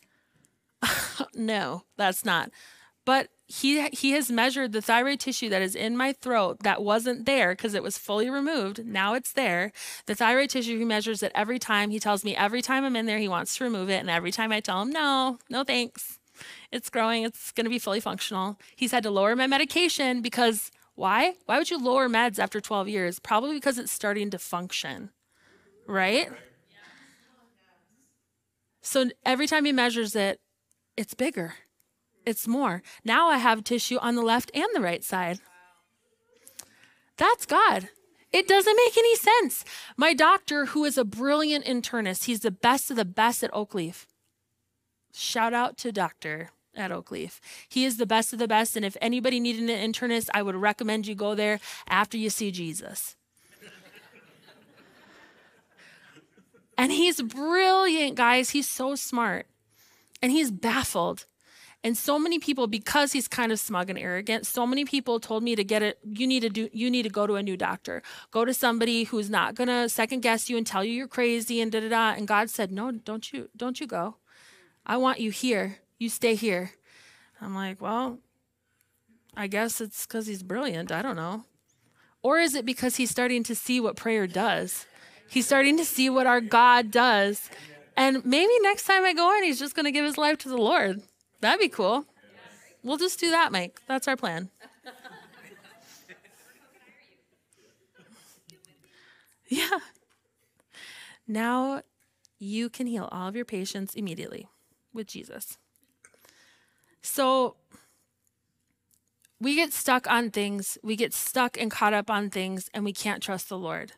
[1.35, 2.51] No, that's not.
[3.05, 7.27] But he he has measured the thyroid tissue that is in my throat that wasn't
[7.27, 8.87] there because it was fully removed.
[8.87, 9.73] Now it's there.
[10.07, 11.91] The thyroid tissue he measures it every time.
[11.91, 14.33] He tells me every time I'm in there he wants to remove it, and every
[14.33, 16.19] time I tell him no, no thanks.
[16.71, 17.25] It's growing.
[17.25, 18.59] It's going to be fully functional.
[18.75, 21.35] He's had to lower my medication because why?
[21.45, 23.19] Why would you lower meds after 12 years?
[23.19, 25.11] Probably because it's starting to function.
[25.87, 26.31] Right?
[28.81, 30.41] So every time he measures it,
[30.97, 31.55] it's bigger
[32.25, 32.83] it's more.
[33.05, 35.41] Now I have tissue on the left and the right side.
[37.17, 37.89] That's God.
[38.33, 39.65] It doesn't make any sense.
[39.97, 44.07] My doctor, who is a brilliant internist, he's the best of the best at Oakleaf.
[45.13, 47.39] Shout out to Doctor at Oakleaf.
[47.69, 48.77] He is the best of the best.
[48.77, 52.51] And if anybody needed an internist, I would recommend you go there after you see
[52.51, 53.17] Jesus.
[56.79, 58.51] and he's brilliant, guys.
[58.51, 59.47] He's so smart.
[60.23, 61.27] And he's baffled
[61.85, 65.43] and so many people, because he's kind of smug and arrogant, so many people told
[65.43, 65.99] me to get it.
[66.05, 66.69] You need to do.
[66.73, 68.03] You need to go to a new doctor.
[68.31, 71.73] Go to somebody who's not gonna second guess you and tell you you're crazy and
[71.73, 72.15] da da da.
[72.17, 74.17] And God said, no, don't you, don't you go.
[74.87, 75.79] I want you here.
[75.99, 76.73] You stay here.
[77.41, 78.19] I'm like, well,
[79.37, 80.93] I guess it's because he's brilliant.
[80.93, 81.45] I don't know.
[82.23, 84.87] Or is it because he's starting to see what prayer does?
[85.29, 87.51] He's starting to see what our God does.
[87.97, 90.49] And maybe next time I go in, he's just going to give his life to
[90.49, 91.03] the Lord.
[91.43, 92.07] That'd be cool.
[92.85, 93.83] We'll just do that, Mike.
[93.89, 94.49] That's our plan.
[99.49, 99.69] yeah.
[101.27, 101.83] Now
[102.39, 104.49] you can heal all of your patients immediately
[104.95, 105.59] with Jesus.
[107.03, 107.57] So
[109.41, 112.93] we get stuck on things, we get stuck and caught up on things, and we
[112.93, 113.93] can't trust the Lord.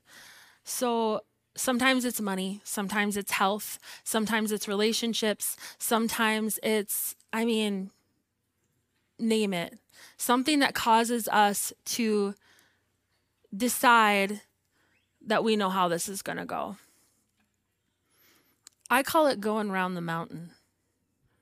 [0.64, 1.20] So
[1.56, 7.90] sometimes it's money, sometimes it's health, sometimes it's relationships, sometimes it's, I mean,
[9.18, 9.78] name it.
[10.16, 12.34] Something that causes us to
[13.56, 14.40] decide
[15.26, 16.76] that we know how this is going to go.
[18.90, 20.50] I call it going around the mountain.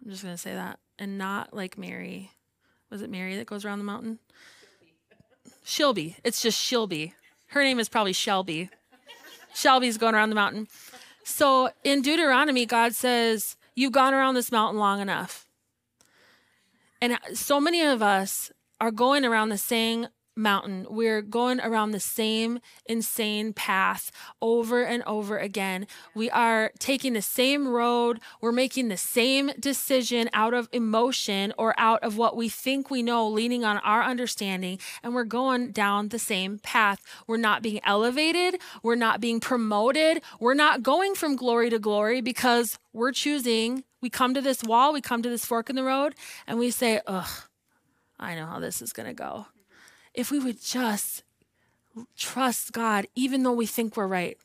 [0.02, 0.78] I'm just going to say that.
[0.98, 2.30] And not like Mary.
[2.90, 4.18] Was it Mary that goes around the mountain?
[5.64, 6.16] Shelby.
[6.22, 7.14] It's just Shelby.
[7.48, 8.70] Her name is probably Shelby.
[9.54, 10.68] Shelby's going around the mountain.
[11.24, 15.46] So in Deuteronomy, God says, You've gone around this mountain long enough.
[17.00, 20.86] And so many of us are going around the same mountain.
[20.88, 24.10] We're going around the same insane path
[24.40, 25.86] over and over again.
[26.14, 28.20] We are taking the same road.
[28.40, 33.02] We're making the same decision out of emotion or out of what we think we
[33.02, 34.78] know, leaning on our understanding.
[35.02, 37.02] And we're going down the same path.
[37.26, 38.60] We're not being elevated.
[38.82, 40.22] We're not being promoted.
[40.40, 43.84] We're not going from glory to glory because we're choosing.
[44.00, 46.16] We come to this wall, we come to this fork in the road,
[46.46, 47.28] and we say, ugh.
[48.18, 49.46] I know how this is going to go
[50.14, 51.22] if we would just
[52.16, 54.38] trust God, even though we think we're right.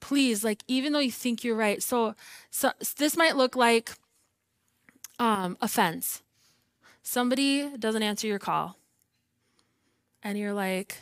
[0.00, 1.82] Please, like, even though you think you're right.
[1.82, 2.14] So,
[2.50, 3.92] so this might look like
[5.18, 6.22] um, offense.
[7.02, 8.76] Somebody doesn't answer your call,
[10.22, 10.98] and you're like,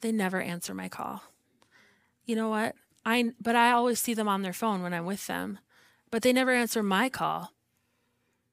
[0.00, 1.22] they never answer my call.
[2.24, 2.74] You know what?
[3.04, 5.58] I but I always see them on their phone when I'm with them,
[6.10, 7.52] but they never answer my call.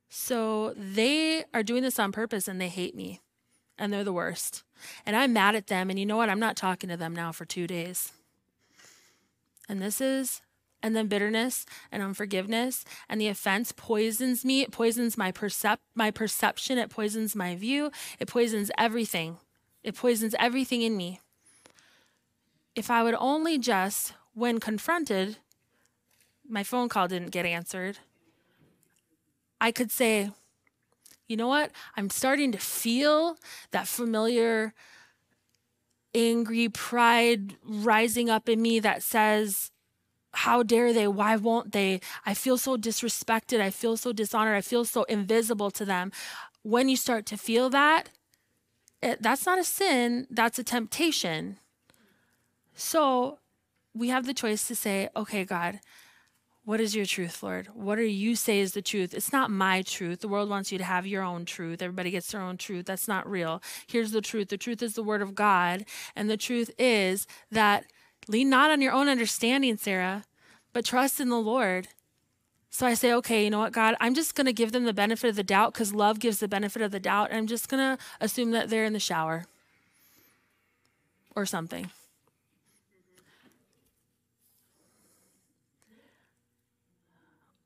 [0.09, 3.21] So they are doing this on purpose and they hate me
[3.77, 4.63] and they're the worst.
[5.05, 5.89] And I'm mad at them.
[5.89, 6.29] And you know what?
[6.29, 8.11] I'm not talking to them now for two days.
[9.69, 10.41] And this is,
[10.81, 14.61] and then bitterness and unforgiveness and the offense poisons me.
[14.61, 16.77] It poisons my percep- my perception.
[16.77, 17.91] It poisons my view.
[18.19, 19.37] It poisons everything.
[19.83, 21.19] It poisons everything in me.
[22.75, 25.37] If I would only just, when confronted,
[26.47, 27.97] my phone call didn't get answered,
[29.59, 30.29] I could say,
[31.27, 31.71] you know what?
[31.95, 33.37] I'm starting to feel
[33.71, 34.73] that familiar
[36.15, 39.71] angry pride rising up in me that says,
[40.31, 41.07] How dare they?
[41.07, 42.01] Why won't they?
[42.25, 43.59] I feel so disrespected.
[43.59, 44.55] I feel so dishonored.
[44.55, 46.11] I feel so invisible to them.
[46.63, 48.09] When you start to feel that,
[49.01, 51.57] it, that's not a sin, that's a temptation.
[52.73, 53.39] So
[53.93, 55.79] we have the choice to say, Okay, God,
[56.67, 57.69] what is your truth, Lord?
[57.73, 59.13] What do you say is the truth?
[59.13, 60.19] It's not my truth.
[60.19, 61.81] The world wants you to have your own truth.
[61.81, 62.87] Everybody gets their own truth.
[62.87, 63.63] That's not real.
[63.87, 65.85] Here's the truth the truth is the word of God.
[66.13, 67.85] And the truth is that
[68.27, 70.25] Lean not on your own understanding, Sarah,
[70.73, 71.87] but trust in the Lord.
[72.69, 74.91] So I say, okay, you know what, God, I'm just going to give them the
[74.91, 77.33] benefit of the doubt because love gives the benefit of the doubt.
[77.33, 79.45] I'm just going to assume that they're in the shower
[81.33, 81.91] or something.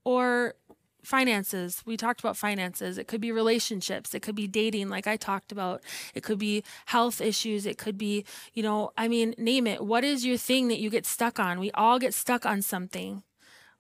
[0.03, 0.55] Or
[1.03, 1.81] finances.
[1.85, 2.97] We talked about finances.
[2.97, 4.13] It could be relationships.
[4.13, 5.81] It could be dating, like I talked about.
[6.13, 7.65] It could be health issues.
[7.65, 9.83] It could be, you know, I mean, name it.
[9.83, 11.59] What is your thing that you get stuck on?
[11.59, 13.23] We all get stuck on something.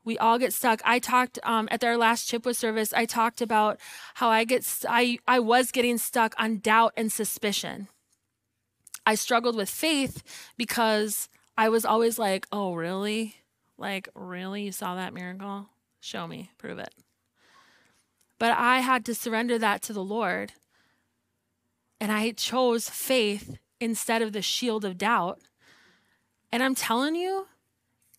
[0.03, 0.81] We all get stuck.
[0.83, 2.91] I talked um, at our last Chipwood service.
[2.91, 3.79] I talked about
[4.15, 7.87] how I get I I was getting stuck on doubt and suspicion.
[9.05, 10.23] I struggled with faith
[10.57, 13.35] because I was always like, "Oh, really?
[13.77, 14.63] Like, really?
[14.63, 15.69] You saw that miracle?
[16.01, 16.93] Show me, prove it."
[18.37, 20.53] But I had to surrender that to the Lord.
[22.01, 25.39] And I chose faith instead of the shield of doubt.
[26.51, 27.45] And I'm telling you,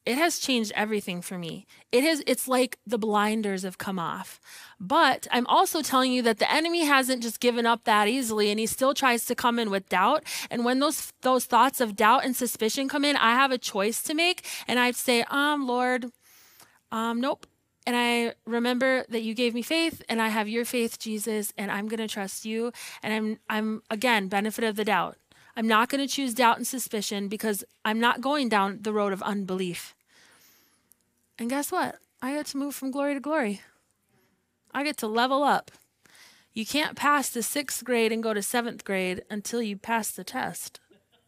[0.04, 1.66] it has changed everything for me.
[1.92, 4.40] It has it's like the blinders have come off.
[4.80, 8.58] But I'm also telling you that the enemy hasn't just given up that easily and
[8.58, 10.24] he still tries to come in with doubt.
[10.50, 14.02] And when those those thoughts of doubt and suspicion come in, I have a choice
[14.04, 16.10] to make and I'd say, "Um, Lord,
[16.90, 17.46] um nope.
[17.86, 21.70] And I remember that you gave me faith and I have your faith, Jesus, and
[21.70, 22.72] I'm going to trust you.
[23.02, 25.16] And I'm, I'm again, benefit of the doubt.
[25.56, 29.12] I'm not going to choose doubt and suspicion because I'm not going down the road
[29.12, 29.94] of unbelief.
[31.38, 31.96] And guess what?
[32.22, 33.60] I get to move from glory to glory.
[34.72, 35.70] I get to level up.
[36.54, 40.24] You can't pass the sixth grade and go to seventh grade until you pass the
[40.24, 40.80] test,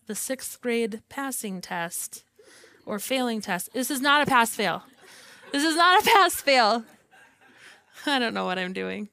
[0.07, 2.25] the sixth grade passing test
[2.87, 3.71] or failing test.
[3.73, 4.85] This is not a pass fail.
[5.55, 6.85] This is not a pass fail.
[8.07, 9.09] I don't know what I'm doing.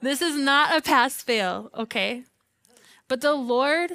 [0.00, 2.24] This is not a pass fail, okay?
[3.06, 3.92] But the Lord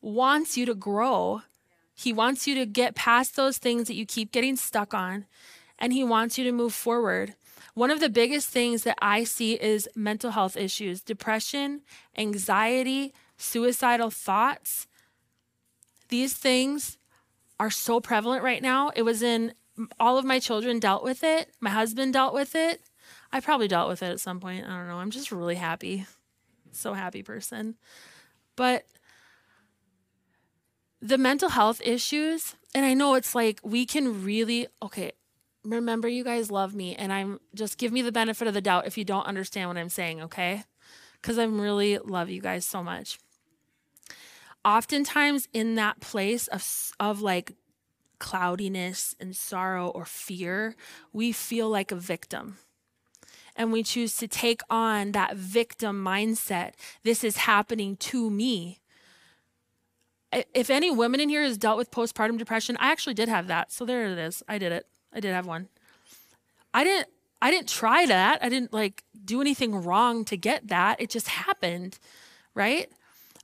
[0.00, 1.42] wants you to grow.
[1.94, 5.26] He wants you to get past those things that you keep getting stuck on,
[5.78, 7.36] and He wants you to move forward.
[7.74, 11.82] One of the biggest things that I see is mental health issues, depression,
[12.18, 14.88] anxiety, suicidal thoughts.
[16.08, 16.98] These things
[17.60, 18.90] are so prevalent right now.
[18.96, 19.54] It was in
[19.98, 21.50] all of my children dealt with it.
[21.60, 22.82] My husband dealt with it.
[23.32, 24.66] I probably dealt with it at some point.
[24.66, 24.98] I don't know.
[24.98, 26.06] I'm just really happy.
[26.72, 27.76] So happy person.
[28.56, 28.84] But
[31.00, 35.12] the mental health issues, and I know it's like we can really, okay,
[35.64, 38.86] remember you guys love me, and I'm just give me the benefit of the doubt
[38.86, 40.64] if you don't understand what I'm saying, okay?
[41.20, 43.18] Because I'm really love you guys so much.
[44.64, 47.52] Oftentimes, in that place of, of like
[48.22, 50.76] cloudiness and sorrow or fear,
[51.12, 52.58] we feel like a victim.
[53.56, 56.74] And we choose to take on that victim mindset.
[57.02, 58.78] This is happening to me.
[60.54, 63.72] If any women in here has dealt with postpartum depression, I actually did have that.
[63.72, 64.42] So there it is.
[64.48, 64.86] I did it.
[65.12, 65.68] I did have one.
[66.72, 67.08] I didn't
[67.42, 68.38] I didn't try that.
[68.40, 71.00] I didn't like do anything wrong to get that.
[71.00, 71.98] It just happened,
[72.54, 72.88] right?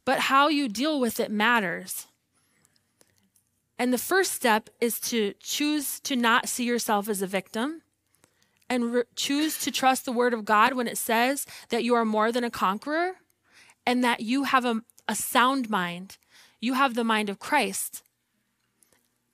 [0.04, 2.06] But how you deal with it matters.
[3.78, 7.82] And the first step is to choose to not see yourself as a victim
[8.68, 12.04] and re- choose to trust the word of God when it says that you are
[12.04, 13.12] more than a conqueror
[13.86, 16.18] and that you have a, a sound mind.
[16.60, 18.02] You have the mind of Christ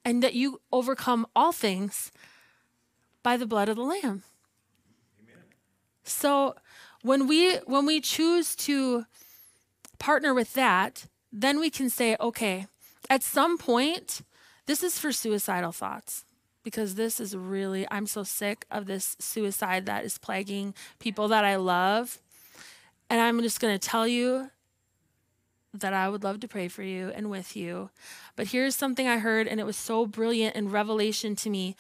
[0.04, 2.12] and that you overcome all things
[3.22, 4.22] by the blood of the lamb.
[5.22, 5.42] Amen.
[6.04, 6.54] So
[7.00, 9.06] when we when we choose to
[9.98, 12.66] partner with that, then we can say, okay,
[13.08, 14.20] at some point
[14.66, 16.24] this is for suicidal thoughts
[16.62, 21.44] because this is really, I'm so sick of this suicide that is plaguing people that
[21.44, 22.18] I love.
[23.10, 24.50] And I'm just going to tell you
[25.74, 27.90] that I would love to pray for you and with you.
[28.36, 31.76] But here's something I heard, and it was so brilliant and revelation to me.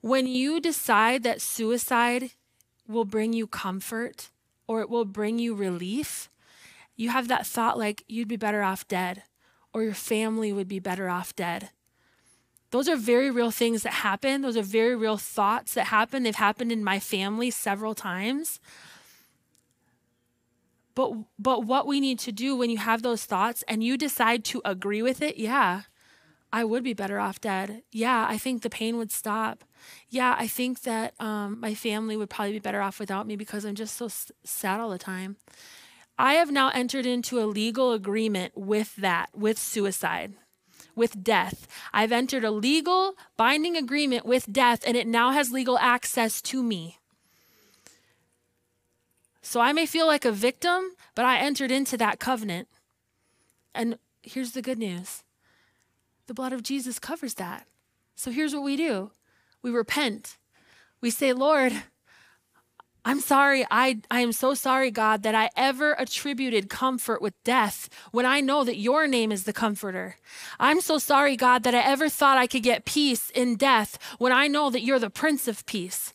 [0.00, 2.30] When you decide that suicide
[2.86, 4.30] will bring you comfort
[4.68, 6.28] or it will bring you relief,
[6.94, 9.22] you have that thought like you'd be better off dead
[9.72, 11.70] or your family would be better off dead.
[12.72, 14.40] Those are very real things that happen.
[14.40, 16.22] Those are very real thoughts that happen.
[16.22, 18.60] They've happened in my family several times.
[20.94, 24.42] But but what we need to do when you have those thoughts and you decide
[24.46, 25.82] to agree with it, yeah,
[26.50, 27.82] I would be better off dead.
[27.92, 29.64] Yeah, I think the pain would stop.
[30.08, 33.64] Yeah, I think that um, my family would probably be better off without me because
[33.66, 35.36] I'm just so s- sad all the time.
[36.18, 40.34] I have now entered into a legal agreement with that, with suicide
[40.94, 41.66] with death.
[41.92, 46.62] I've entered a legal binding agreement with death, and it now has legal access to
[46.62, 46.98] me.
[49.42, 52.68] So I may feel like a victim, but I entered into that covenant.
[53.74, 55.24] And here's the good news
[56.26, 57.66] The blood of Jesus covers that.
[58.14, 59.10] So here's what we do
[59.62, 60.38] we repent.
[61.00, 61.72] We say, Lord,
[63.04, 63.66] I'm sorry.
[63.70, 68.40] I, I am so sorry, God, that I ever attributed comfort with death when I
[68.40, 70.16] know that your name is the comforter.
[70.60, 74.32] I'm so sorry, God, that I ever thought I could get peace in death when
[74.32, 76.14] I know that you're the Prince of Peace.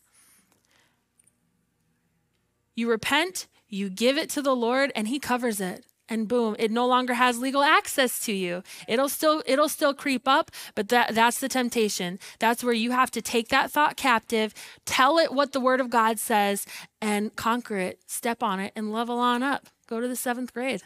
[2.74, 6.72] You repent, you give it to the Lord, and He covers it and boom it
[6.72, 8.64] no longer has legal access to you.
[8.88, 12.20] It'll still it'll still creep up but that that's the temptation.
[12.40, 14.54] That's where you have to take that thought captive
[14.86, 16.66] tell it what the word of god says
[17.02, 19.68] and conquer it step on it and level on up.
[19.88, 20.84] Go to the seventh grade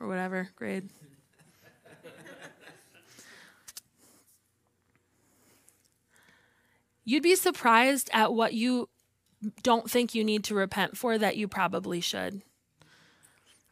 [0.00, 0.90] or whatever grade.
[7.04, 8.88] You'd be surprised at what you
[9.62, 12.42] don't think you need to repent for that you probably should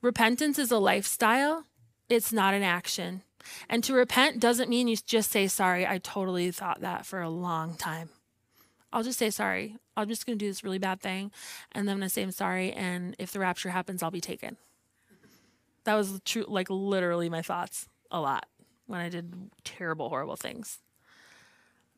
[0.05, 1.65] Repentance is a lifestyle,
[2.11, 3.23] it's not an action.
[3.71, 7.31] And to repent doesn't mean you just say, sorry, I totally thought that for a
[7.31, 8.11] long time.
[8.93, 9.79] I'll just say sorry.
[9.97, 11.33] I'm just going to do this really bad thing.
[11.73, 12.71] And then I'm going to say I'm sorry.
[12.75, 14.59] And if the rapture happens, I'll be taken.
[15.85, 18.45] That was true, like literally my thoughts a lot
[18.87, 19.33] when I did
[19.65, 20.81] terrible, horrible things.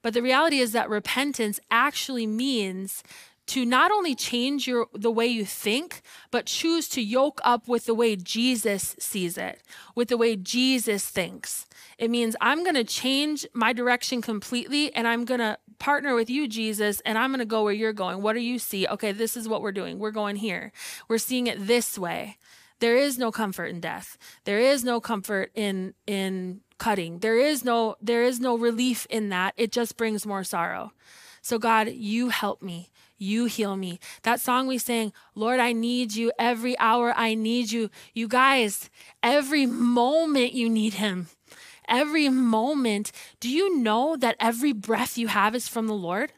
[0.03, 3.03] But the reality is that repentance actually means
[3.47, 7.87] to not only change your the way you think but choose to yoke up with
[7.87, 9.63] the way Jesus sees it
[9.95, 11.67] with the way Jesus thinks.
[11.99, 16.31] It means I'm going to change my direction completely and I'm going to partner with
[16.31, 18.23] you Jesus and I'm going to go where you're going.
[18.23, 18.87] What do you see?
[18.87, 19.99] Okay this is what we're doing.
[19.99, 20.73] We're going here.
[21.09, 22.39] We're seeing it this way.
[22.79, 24.19] There is no comfort in death.
[24.45, 27.21] There is no comfort in in cutting.
[27.21, 29.55] There is no there is no relief in that.
[29.57, 30.93] It just brings more sorrow.
[31.41, 33.99] So god you help me you heal me.
[34.23, 36.33] That song we sang, Lord, I need you.
[36.39, 37.91] Every hour I need you.
[38.15, 38.91] You guys,
[39.23, 41.29] every moment you need him.
[41.89, 43.13] Every moment.
[43.41, 46.33] Do you know that every breath you have is from the Lord?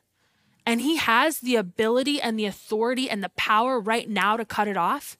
[0.66, 4.68] And he has the ability and the authority and the power right now to cut
[4.68, 5.16] it off,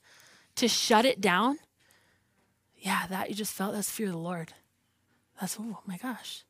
[0.57, 1.59] to shut it down.
[2.77, 4.53] Yeah, that you just felt that's fear of the Lord.
[5.41, 6.45] That's, oh my gosh.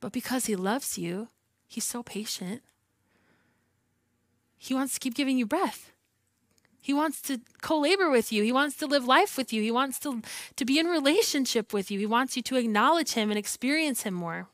[0.00, 1.28] But because he loves you,
[1.68, 2.62] he's so patient
[4.64, 5.92] he wants to keep giving you breath.
[6.80, 8.42] He wants to co-labor with you.
[8.42, 9.62] He wants to live life with you.
[9.62, 10.22] He wants to,
[10.56, 11.98] to be in relationship with you.
[11.98, 14.48] He wants you to acknowledge him and experience him more.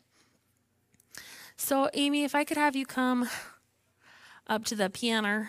[1.56, 3.28] So, Amy, if I could have you come
[4.48, 5.48] up to the piano,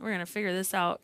[0.00, 1.00] we're going to figure this out.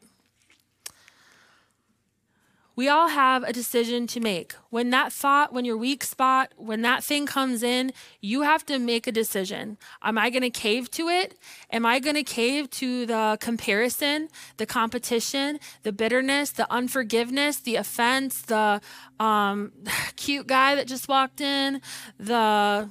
[2.77, 4.55] We all have a decision to make.
[4.71, 8.79] When that thought, when your weak spot, when that thing comes in, you have to
[8.79, 9.79] make a decision.
[10.03, 11.39] Am I going to cave to it?
[11.71, 17.77] Am I going to cave to the comparison, the competition, the bitterness, the unforgiveness, the
[17.77, 18.81] offense, the
[19.21, 19.73] um,
[20.17, 21.81] cute guy that just walked in,
[22.19, 22.89] the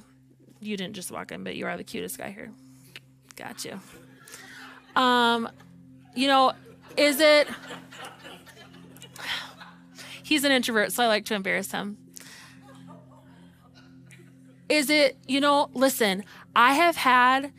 [0.60, 2.50] you didn't just walk in, but you are the cutest guy here.
[3.36, 3.78] Got you.
[4.96, 5.48] Um,
[6.14, 6.54] you know,
[6.96, 7.48] is it
[10.24, 11.98] He's an introvert, so I like to embarrass him.
[14.70, 16.24] Is it, you know, listen,
[16.56, 17.52] I have had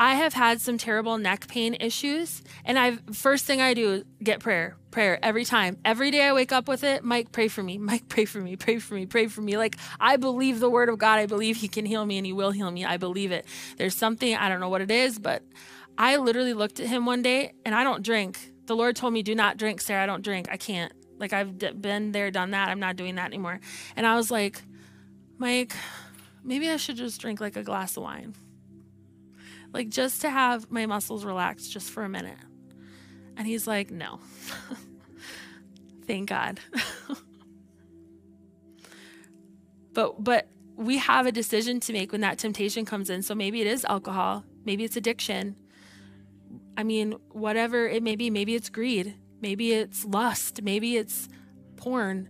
[0.00, 4.40] I have had some terrible neck pain issues and I first thing I do get
[4.40, 4.76] prayer.
[4.90, 5.78] Prayer every time.
[5.84, 7.78] Every day I wake up with it, Mike pray for me.
[7.78, 8.56] Mike pray for me.
[8.56, 9.06] Pray for me.
[9.06, 9.56] Pray for me.
[9.56, 11.20] Like I believe the word of God.
[11.20, 12.84] I believe he can heal me and he will heal me.
[12.84, 13.46] I believe it.
[13.76, 15.44] There's something I don't know what it is, but
[15.96, 18.52] I literally looked at him one day and I don't drink.
[18.66, 20.02] The Lord told me, "Do not drink, Sarah.
[20.02, 20.48] I don't drink.
[20.50, 22.68] I can't." Like I've d- been there, done that.
[22.68, 23.60] I'm not doing that anymore.
[23.96, 24.62] And I was like,
[25.38, 25.74] Mike,
[26.44, 28.34] maybe I should just drink like a glass of wine.
[29.72, 32.38] Like just to have my muscles relax just for a minute.
[33.36, 34.20] And he's like, no.
[36.06, 36.60] Thank God.
[39.92, 43.22] but but we have a decision to make when that temptation comes in.
[43.22, 45.56] So maybe it is alcohol, maybe it's addiction.
[46.76, 49.16] I mean, whatever it may be, maybe it's greed.
[49.40, 50.62] Maybe it's lust.
[50.62, 51.28] Maybe it's
[51.76, 52.28] porn.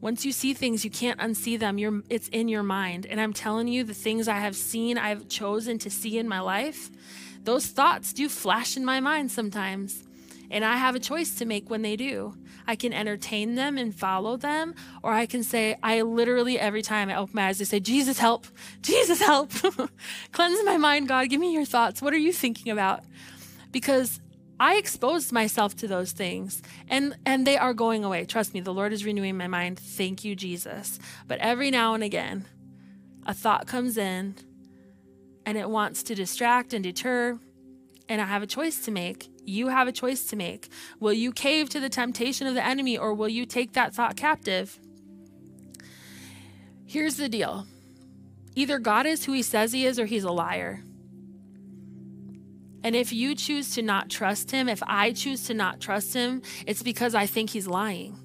[0.00, 1.76] Once you see things, you can't unsee them.
[1.78, 3.06] You're, it's in your mind.
[3.06, 6.40] And I'm telling you, the things I have seen, I've chosen to see in my
[6.40, 6.90] life,
[7.44, 10.04] those thoughts do flash in my mind sometimes.
[10.50, 12.34] And I have a choice to make when they do.
[12.66, 17.08] I can entertain them and follow them, or I can say, I literally, every time
[17.08, 18.46] I open my eyes, I say, Jesus, help.
[18.82, 19.52] Jesus, help.
[20.32, 21.28] Cleanse my mind, God.
[21.28, 22.02] Give me your thoughts.
[22.02, 23.04] What are you thinking about?
[23.70, 24.20] Because
[24.60, 28.26] I exposed myself to those things and and they are going away.
[28.26, 29.78] Trust me, the Lord is renewing my mind.
[29.78, 30.98] Thank you, Jesus.
[31.26, 32.44] But every now and again,
[33.24, 34.34] a thought comes in
[35.46, 37.38] and it wants to distract and deter,
[38.06, 39.30] and I have a choice to make.
[39.46, 40.68] You have a choice to make.
[41.00, 44.14] Will you cave to the temptation of the enemy or will you take that thought
[44.14, 44.78] captive?
[46.84, 47.66] Here's the deal.
[48.54, 50.84] Either God is who he says he is or he's a liar.
[52.82, 56.42] And if you choose to not trust him, if I choose to not trust him,
[56.66, 58.18] it's because I think he's lying.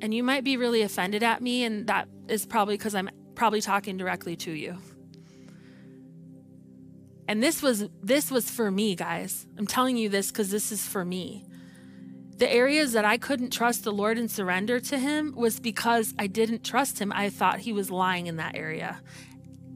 [0.00, 3.60] And you might be really offended at me, and that is probably because I'm probably
[3.60, 4.78] talking directly to you.
[7.28, 9.46] And this was this was for me, guys.
[9.58, 11.44] I'm telling you this cuz this is for me.
[12.38, 16.28] The areas that I couldn't trust the Lord and surrender to him was because I
[16.28, 17.12] didn't trust him.
[17.12, 19.02] I thought he was lying in that area.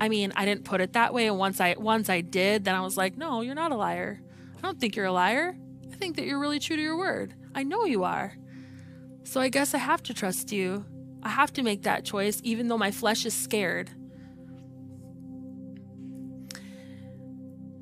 [0.00, 2.74] I mean, I didn't put it that way and once I once I did, then
[2.74, 4.20] I was like, "No, you're not a liar.
[4.58, 5.56] I don't think you're a liar.
[5.92, 7.34] I think that you're really true to your word.
[7.54, 8.36] I know you are."
[9.24, 10.84] So I guess I have to trust you.
[11.22, 13.90] I have to make that choice even though my flesh is scared.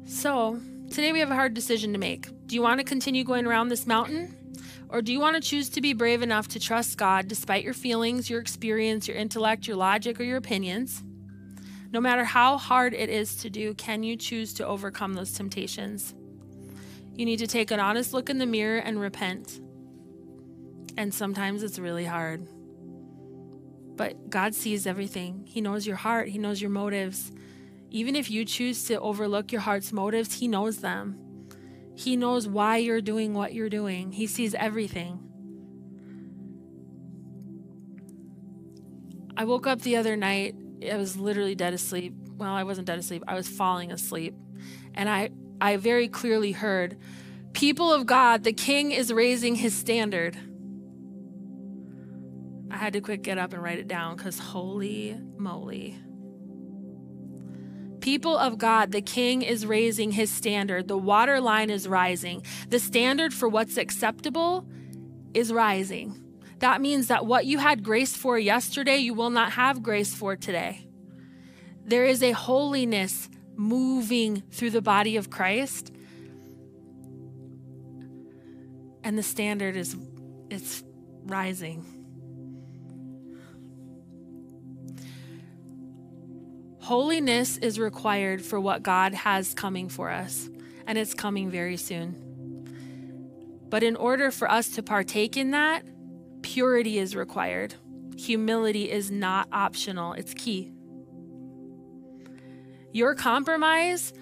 [0.05, 2.27] So, today we have a hard decision to make.
[2.47, 4.37] Do you want to continue going around this mountain?
[4.89, 7.75] Or do you want to choose to be brave enough to trust God despite your
[7.75, 11.05] feelings, your experience, your intellect, your logic, or your opinions?
[11.93, 16.15] No matter how hard it is to do, can you choose to overcome those temptations?
[17.15, 19.61] You need to take an honest look in the mirror and repent.
[20.97, 22.47] And sometimes it's really hard.
[23.97, 27.33] But God sees everything, He knows your heart, He knows your motives.
[27.91, 31.19] Even if you choose to overlook your heart's motives, He knows them.
[31.97, 35.19] He knows why you're doing what you're doing, He sees everything.
[39.37, 40.55] I woke up the other night.
[40.89, 42.15] I was literally dead asleep.
[42.37, 43.23] Well, I wasn't dead asleep.
[43.29, 44.35] I was falling asleep.
[44.95, 46.97] And I, I very clearly heard,
[47.53, 50.39] People of God, the King is raising his standard.
[52.71, 55.99] I had to quick get up and write it down because holy moly.
[58.01, 60.89] People of God, the king is raising his standard.
[60.89, 62.43] The water line is rising.
[62.69, 64.67] The standard for what's acceptable
[65.35, 66.30] is rising.
[66.61, 70.37] That means that what you had grace for yesterday, you will not have grace for
[70.37, 70.87] today.
[71.85, 75.91] There is a holiness moving through the body of Christ.
[79.03, 79.97] And the standard is
[80.51, 80.85] it's
[81.25, 81.85] rising.
[86.81, 90.51] Holiness is required for what God has coming for us,
[90.87, 92.27] and it's coming very soon.
[93.69, 95.85] But in order for us to partake in that,
[96.43, 97.75] purity is required.
[98.17, 100.73] Humility is not optional, it's key.
[102.93, 104.13] Your compromise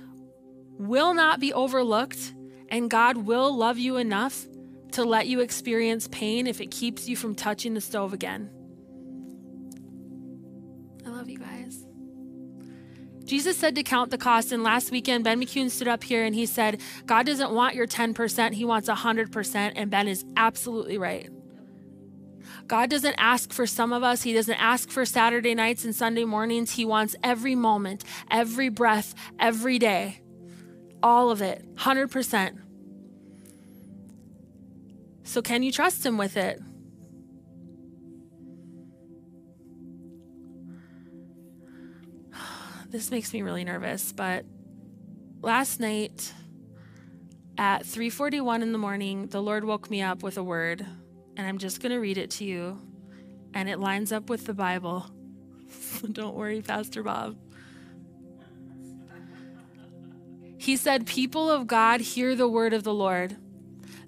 [0.79, 2.35] will not be overlooked,
[2.69, 4.47] and God will love you enough
[4.93, 8.51] to let you experience pain if it keeps you from touching the stove again.
[11.05, 11.85] I love you guys.
[13.25, 14.53] Jesus said to count the cost.
[14.53, 17.87] And last weekend, Ben McCune stood up here and he said, God doesn't want your
[17.87, 19.73] 10%, He wants 100%.
[19.77, 21.29] And Ben is absolutely right.
[22.69, 24.23] God doesn't ask for some of us.
[24.23, 26.73] He doesn't ask for Saturday nights and Sunday mornings.
[26.73, 30.21] He wants every moment, every breath, every day.
[31.03, 32.59] All of it, 100%.
[35.23, 36.61] So, can you trust Him with it?
[42.91, 44.45] this makes me really nervous, but
[45.41, 46.35] last night
[47.57, 50.87] at 3:41 in the morning, the Lord woke me up with a word,
[51.39, 52.79] and I'm just going to read it to you,
[53.55, 55.07] and it lines up with the Bible.
[56.13, 57.37] Don't worry, Pastor Bob.
[60.59, 63.37] He said, "People of God, hear the word of the Lord.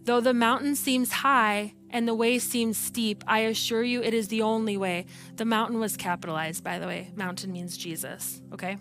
[0.04, 4.28] Though the mountain seems high, and the way seems steep, I assure you it is
[4.28, 5.06] the only way.
[5.36, 7.12] The mountain was capitalized, by the way.
[7.14, 8.78] Mountain means Jesus, okay?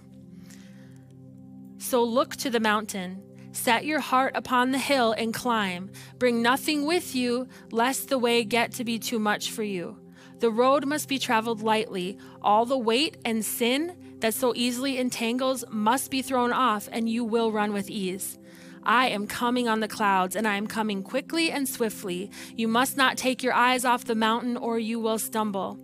[1.78, 3.22] So look to the mountain.
[3.52, 5.90] Set your heart upon the hill and climb.
[6.18, 9.98] Bring nothing with you, lest the way get to be too much for you.
[10.40, 12.18] The road must be traveled lightly.
[12.42, 17.26] All the weight and sin that so easily entangles must be thrown off, and you
[17.26, 18.38] will run with ease.
[18.84, 22.32] I am coming on the clouds, and I am coming quickly and swiftly.
[22.56, 25.78] You must not take your eyes off the mountain, or you will stumble.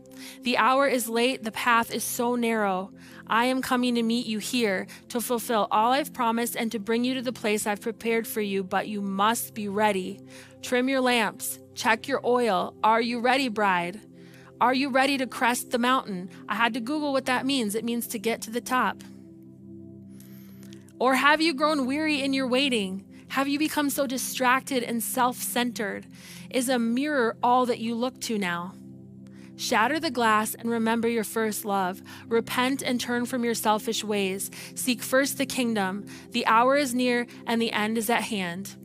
[0.43, 2.91] The hour is late, the path is so narrow.
[3.27, 7.03] I am coming to meet you here to fulfill all I've promised and to bring
[7.03, 10.19] you to the place I've prepared for you, but you must be ready.
[10.61, 12.75] Trim your lamps, check your oil.
[12.83, 13.99] Are you ready, bride?
[14.61, 16.29] Are you ready to crest the mountain?
[16.47, 17.75] I had to Google what that means.
[17.75, 19.03] It means to get to the top.
[20.97, 23.03] Or have you grown weary in your waiting?
[23.29, 26.07] Have you become so distracted and self centered?
[26.49, 28.73] Is a mirror all that you look to now?
[29.57, 32.01] Shatter the glass and remember your first love.
[32.27, 34.51] Repent and turn from your selfish ways.
[34.75, 36.05] Seek first the kingdom.
[36.31, 38.75] The hour is near and the end is at hand.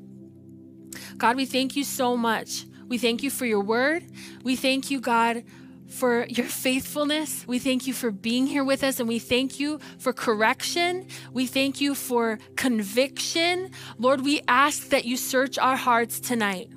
[1.17, 2.67] God, we thank you so much.
[2.89, 4.05] We thank you for your word.
[4.43, 5.45] We thank you, God,
[5.89, 7.47] for your faithfulness.
[7.47, 11.07] We thank you for being here with us, and we thank you for correction.
[11.33, 13.71] We thank you for conviction.
[13.99, 16.73] Lord, we ask that you search our hearts tonight.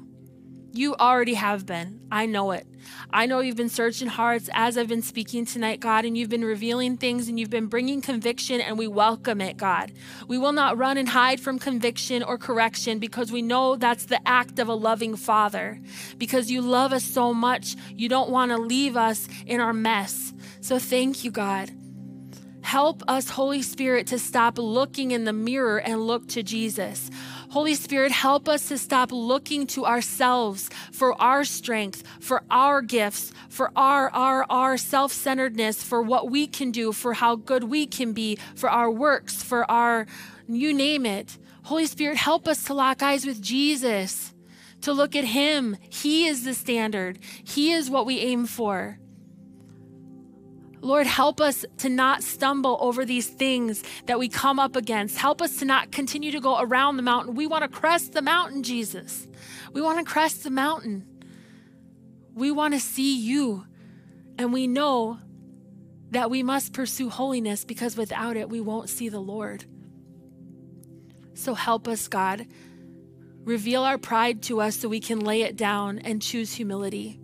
[0.71, 2.01] You already have been.
[2.11, 2.67] I know it.
[3.09, 6.45] I know you've been searching hearts as I've been speaking tonight, God, and you've been
[6.45, 9.91] revealing things and you've been bringing conviction, and we welcome it, God.
[10.27, 14.19] We will not run and hide from conviction or correction because we know that's the
[14.27, 15.79] act of a loving Father.
[16.17, 20.33] Because you love us so much, you don't want to leave us in our mess.
[20.61, 21.71] So thank you, God.
[22.63, 27.11] Help us, Holy Spirit, to stop looking in the mirror and look to Jesus.
[27.53, 33.31] Holy Spirit, help us to stop looking to ourselves for our strength, for our gifts,
[33.47, 37.85] for our, our, our self centeredness, for what we can do, for how good we
[37.85, 40.07] can be, for our works, for our,
[40.47, 41.37] you name it.
[41.65, 44.33] Holy Spirit, help us to lock eyes with Jesus,
[44.81, 45.77] to look at Him.
[45.91, 48.97] He is the standard, He is what we aim for.
[50.83, 55.17] Lord, help us to not stumble over these things that we come up against.
[55.17, 57.35] Help us to not continue to go around the mountain.
[57.35, 59.25] We want to crest the mountain, Jesus.
[59.71, 61.07] We want to crest the mountain.
[62.33, 63.65] We want to see you.
[64.37, 65.19] And we know
[66.11, 69.63] that we must pursue holiness because without it, we won't see the Lord.
[71.33, 72.45] So help us, God.
[73.45, 77.21] Reveal our pride to us so we can lay it down and choose humility.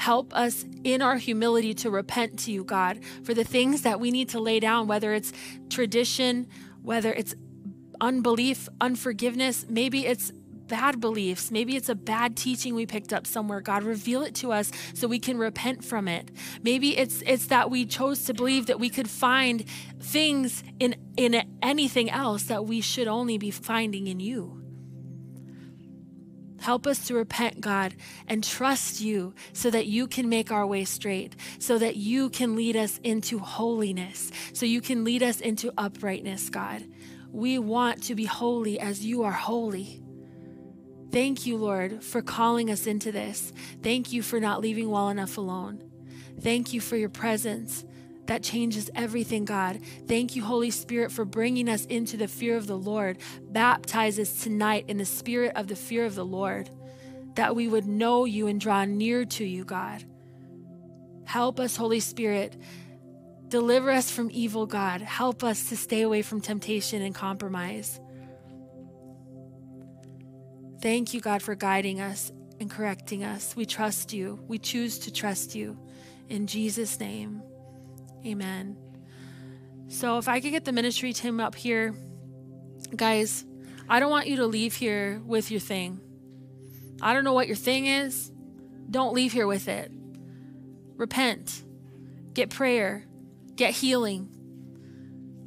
[0.00, 4.10] Help us in our humility to repent to you, God, for the things that we
[4.10, 5.30] need to lay down, whether it's
[5.68, 6.46] tradition,
[6.82, 7.34] whether it's
[8.00, 10.32] unbelief, unforgiveness, maybe it's
[10.68, 11.50] bad beliefs.
[11.50, 13.60] Maybe it's a bad teaching we picked up somewhere.
[13.60, 16.30] God, reveal it to us so we can repent from it.
[16.62, 19.66] Maybe it's it's that we chose to believe that we could find
[20.00, 24.59] things in in anything else that we should only be finding in you.
[26.60, 27.94] Help us to repent, God,
[28.26, 32.54] and trust you so that you can make our way straight, so that you can
[32.54, 36.84] lead us into holiness, so you can lead us into uprightness, God.
[37.32, 40.02] We want to be holy as you are holy.
[41.10, 43.52] Thank you, Lord, for calling us into this.
[43.82, 45.82] Thank you for not leaving well enough alone.
[46.40, 47.84] Thank you for your presence
[48.30, 49.80] that changes everything, God.
[50.06, 53.18] Thank you, Holy Spirit, for bringing us into the fear of the Lord.
[53.42, 56.70] Baptize us tonight in the spirit of the fear of the Lord,
[57.34, 60.04] that we would know you and draw near to you, God.
[61.24, 62.56] Help us, Holy Spirit.
[63.48, 65.00] Deliver us from evil, God.
[65.00, 67.98] Help us to stay away from temptation and compromise.
[70.80, 73.56] Thank you, God, for guiding us and correcting us.
[73.56, 74.38] We trust you.
[74.46, 75.76] We choose to trust you.
[76.28, 77.42] In Jesus' name.
[78.26, 78.76] Amen.
[79.88, 81.94] So if I could get the ministry team up here,
[82.94, 83.44] guys,
[83.88, 86.00] I don't want you to leave here with your thing.
[87.02, 88.30] I don't know what your thing is.
[88.90, 89.90] Don't leave here with it.
[90.96, 91.64] Repent,
[92.34, 93.04] get prayer,
[93.56, 94.28] get healing.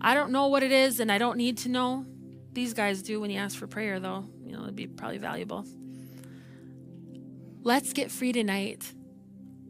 [0.02, 2.06] I don't know what it is, and I don't need to know.
[2.54, 4.26] These guys do when you ask for prayer, though.
[4.44, 5.66] You know, it'd be probably valuable.
[7.64, 8.92] Let's get free tonight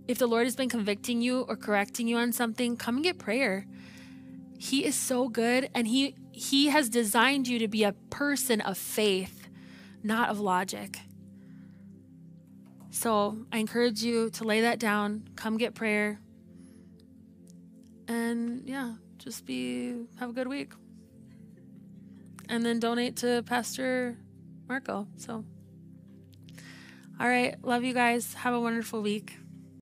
[0.08, 3.18] if the Lord has been convicting you or correcting you on something, come and get
[3.18, 3.66] prayer.
[4.58, 8.78] He is so good and he he has designed you to be a person of
[8.78, 9.47] faith,
[10.01, 10.99] not of logic.
[12.89, 16.20] So, I encourage you to lay that down, come get prayer.
[18.08, 20.74] And yeah, just be have a good week.
[22.49, 24.18] And then donate to Pastor
[24.68, 25.08] Marco.
[25.18, 25.45] So,
[27.20, 28.34] all right, love you guys.
[28.34, 29.38] Have a wonderful week.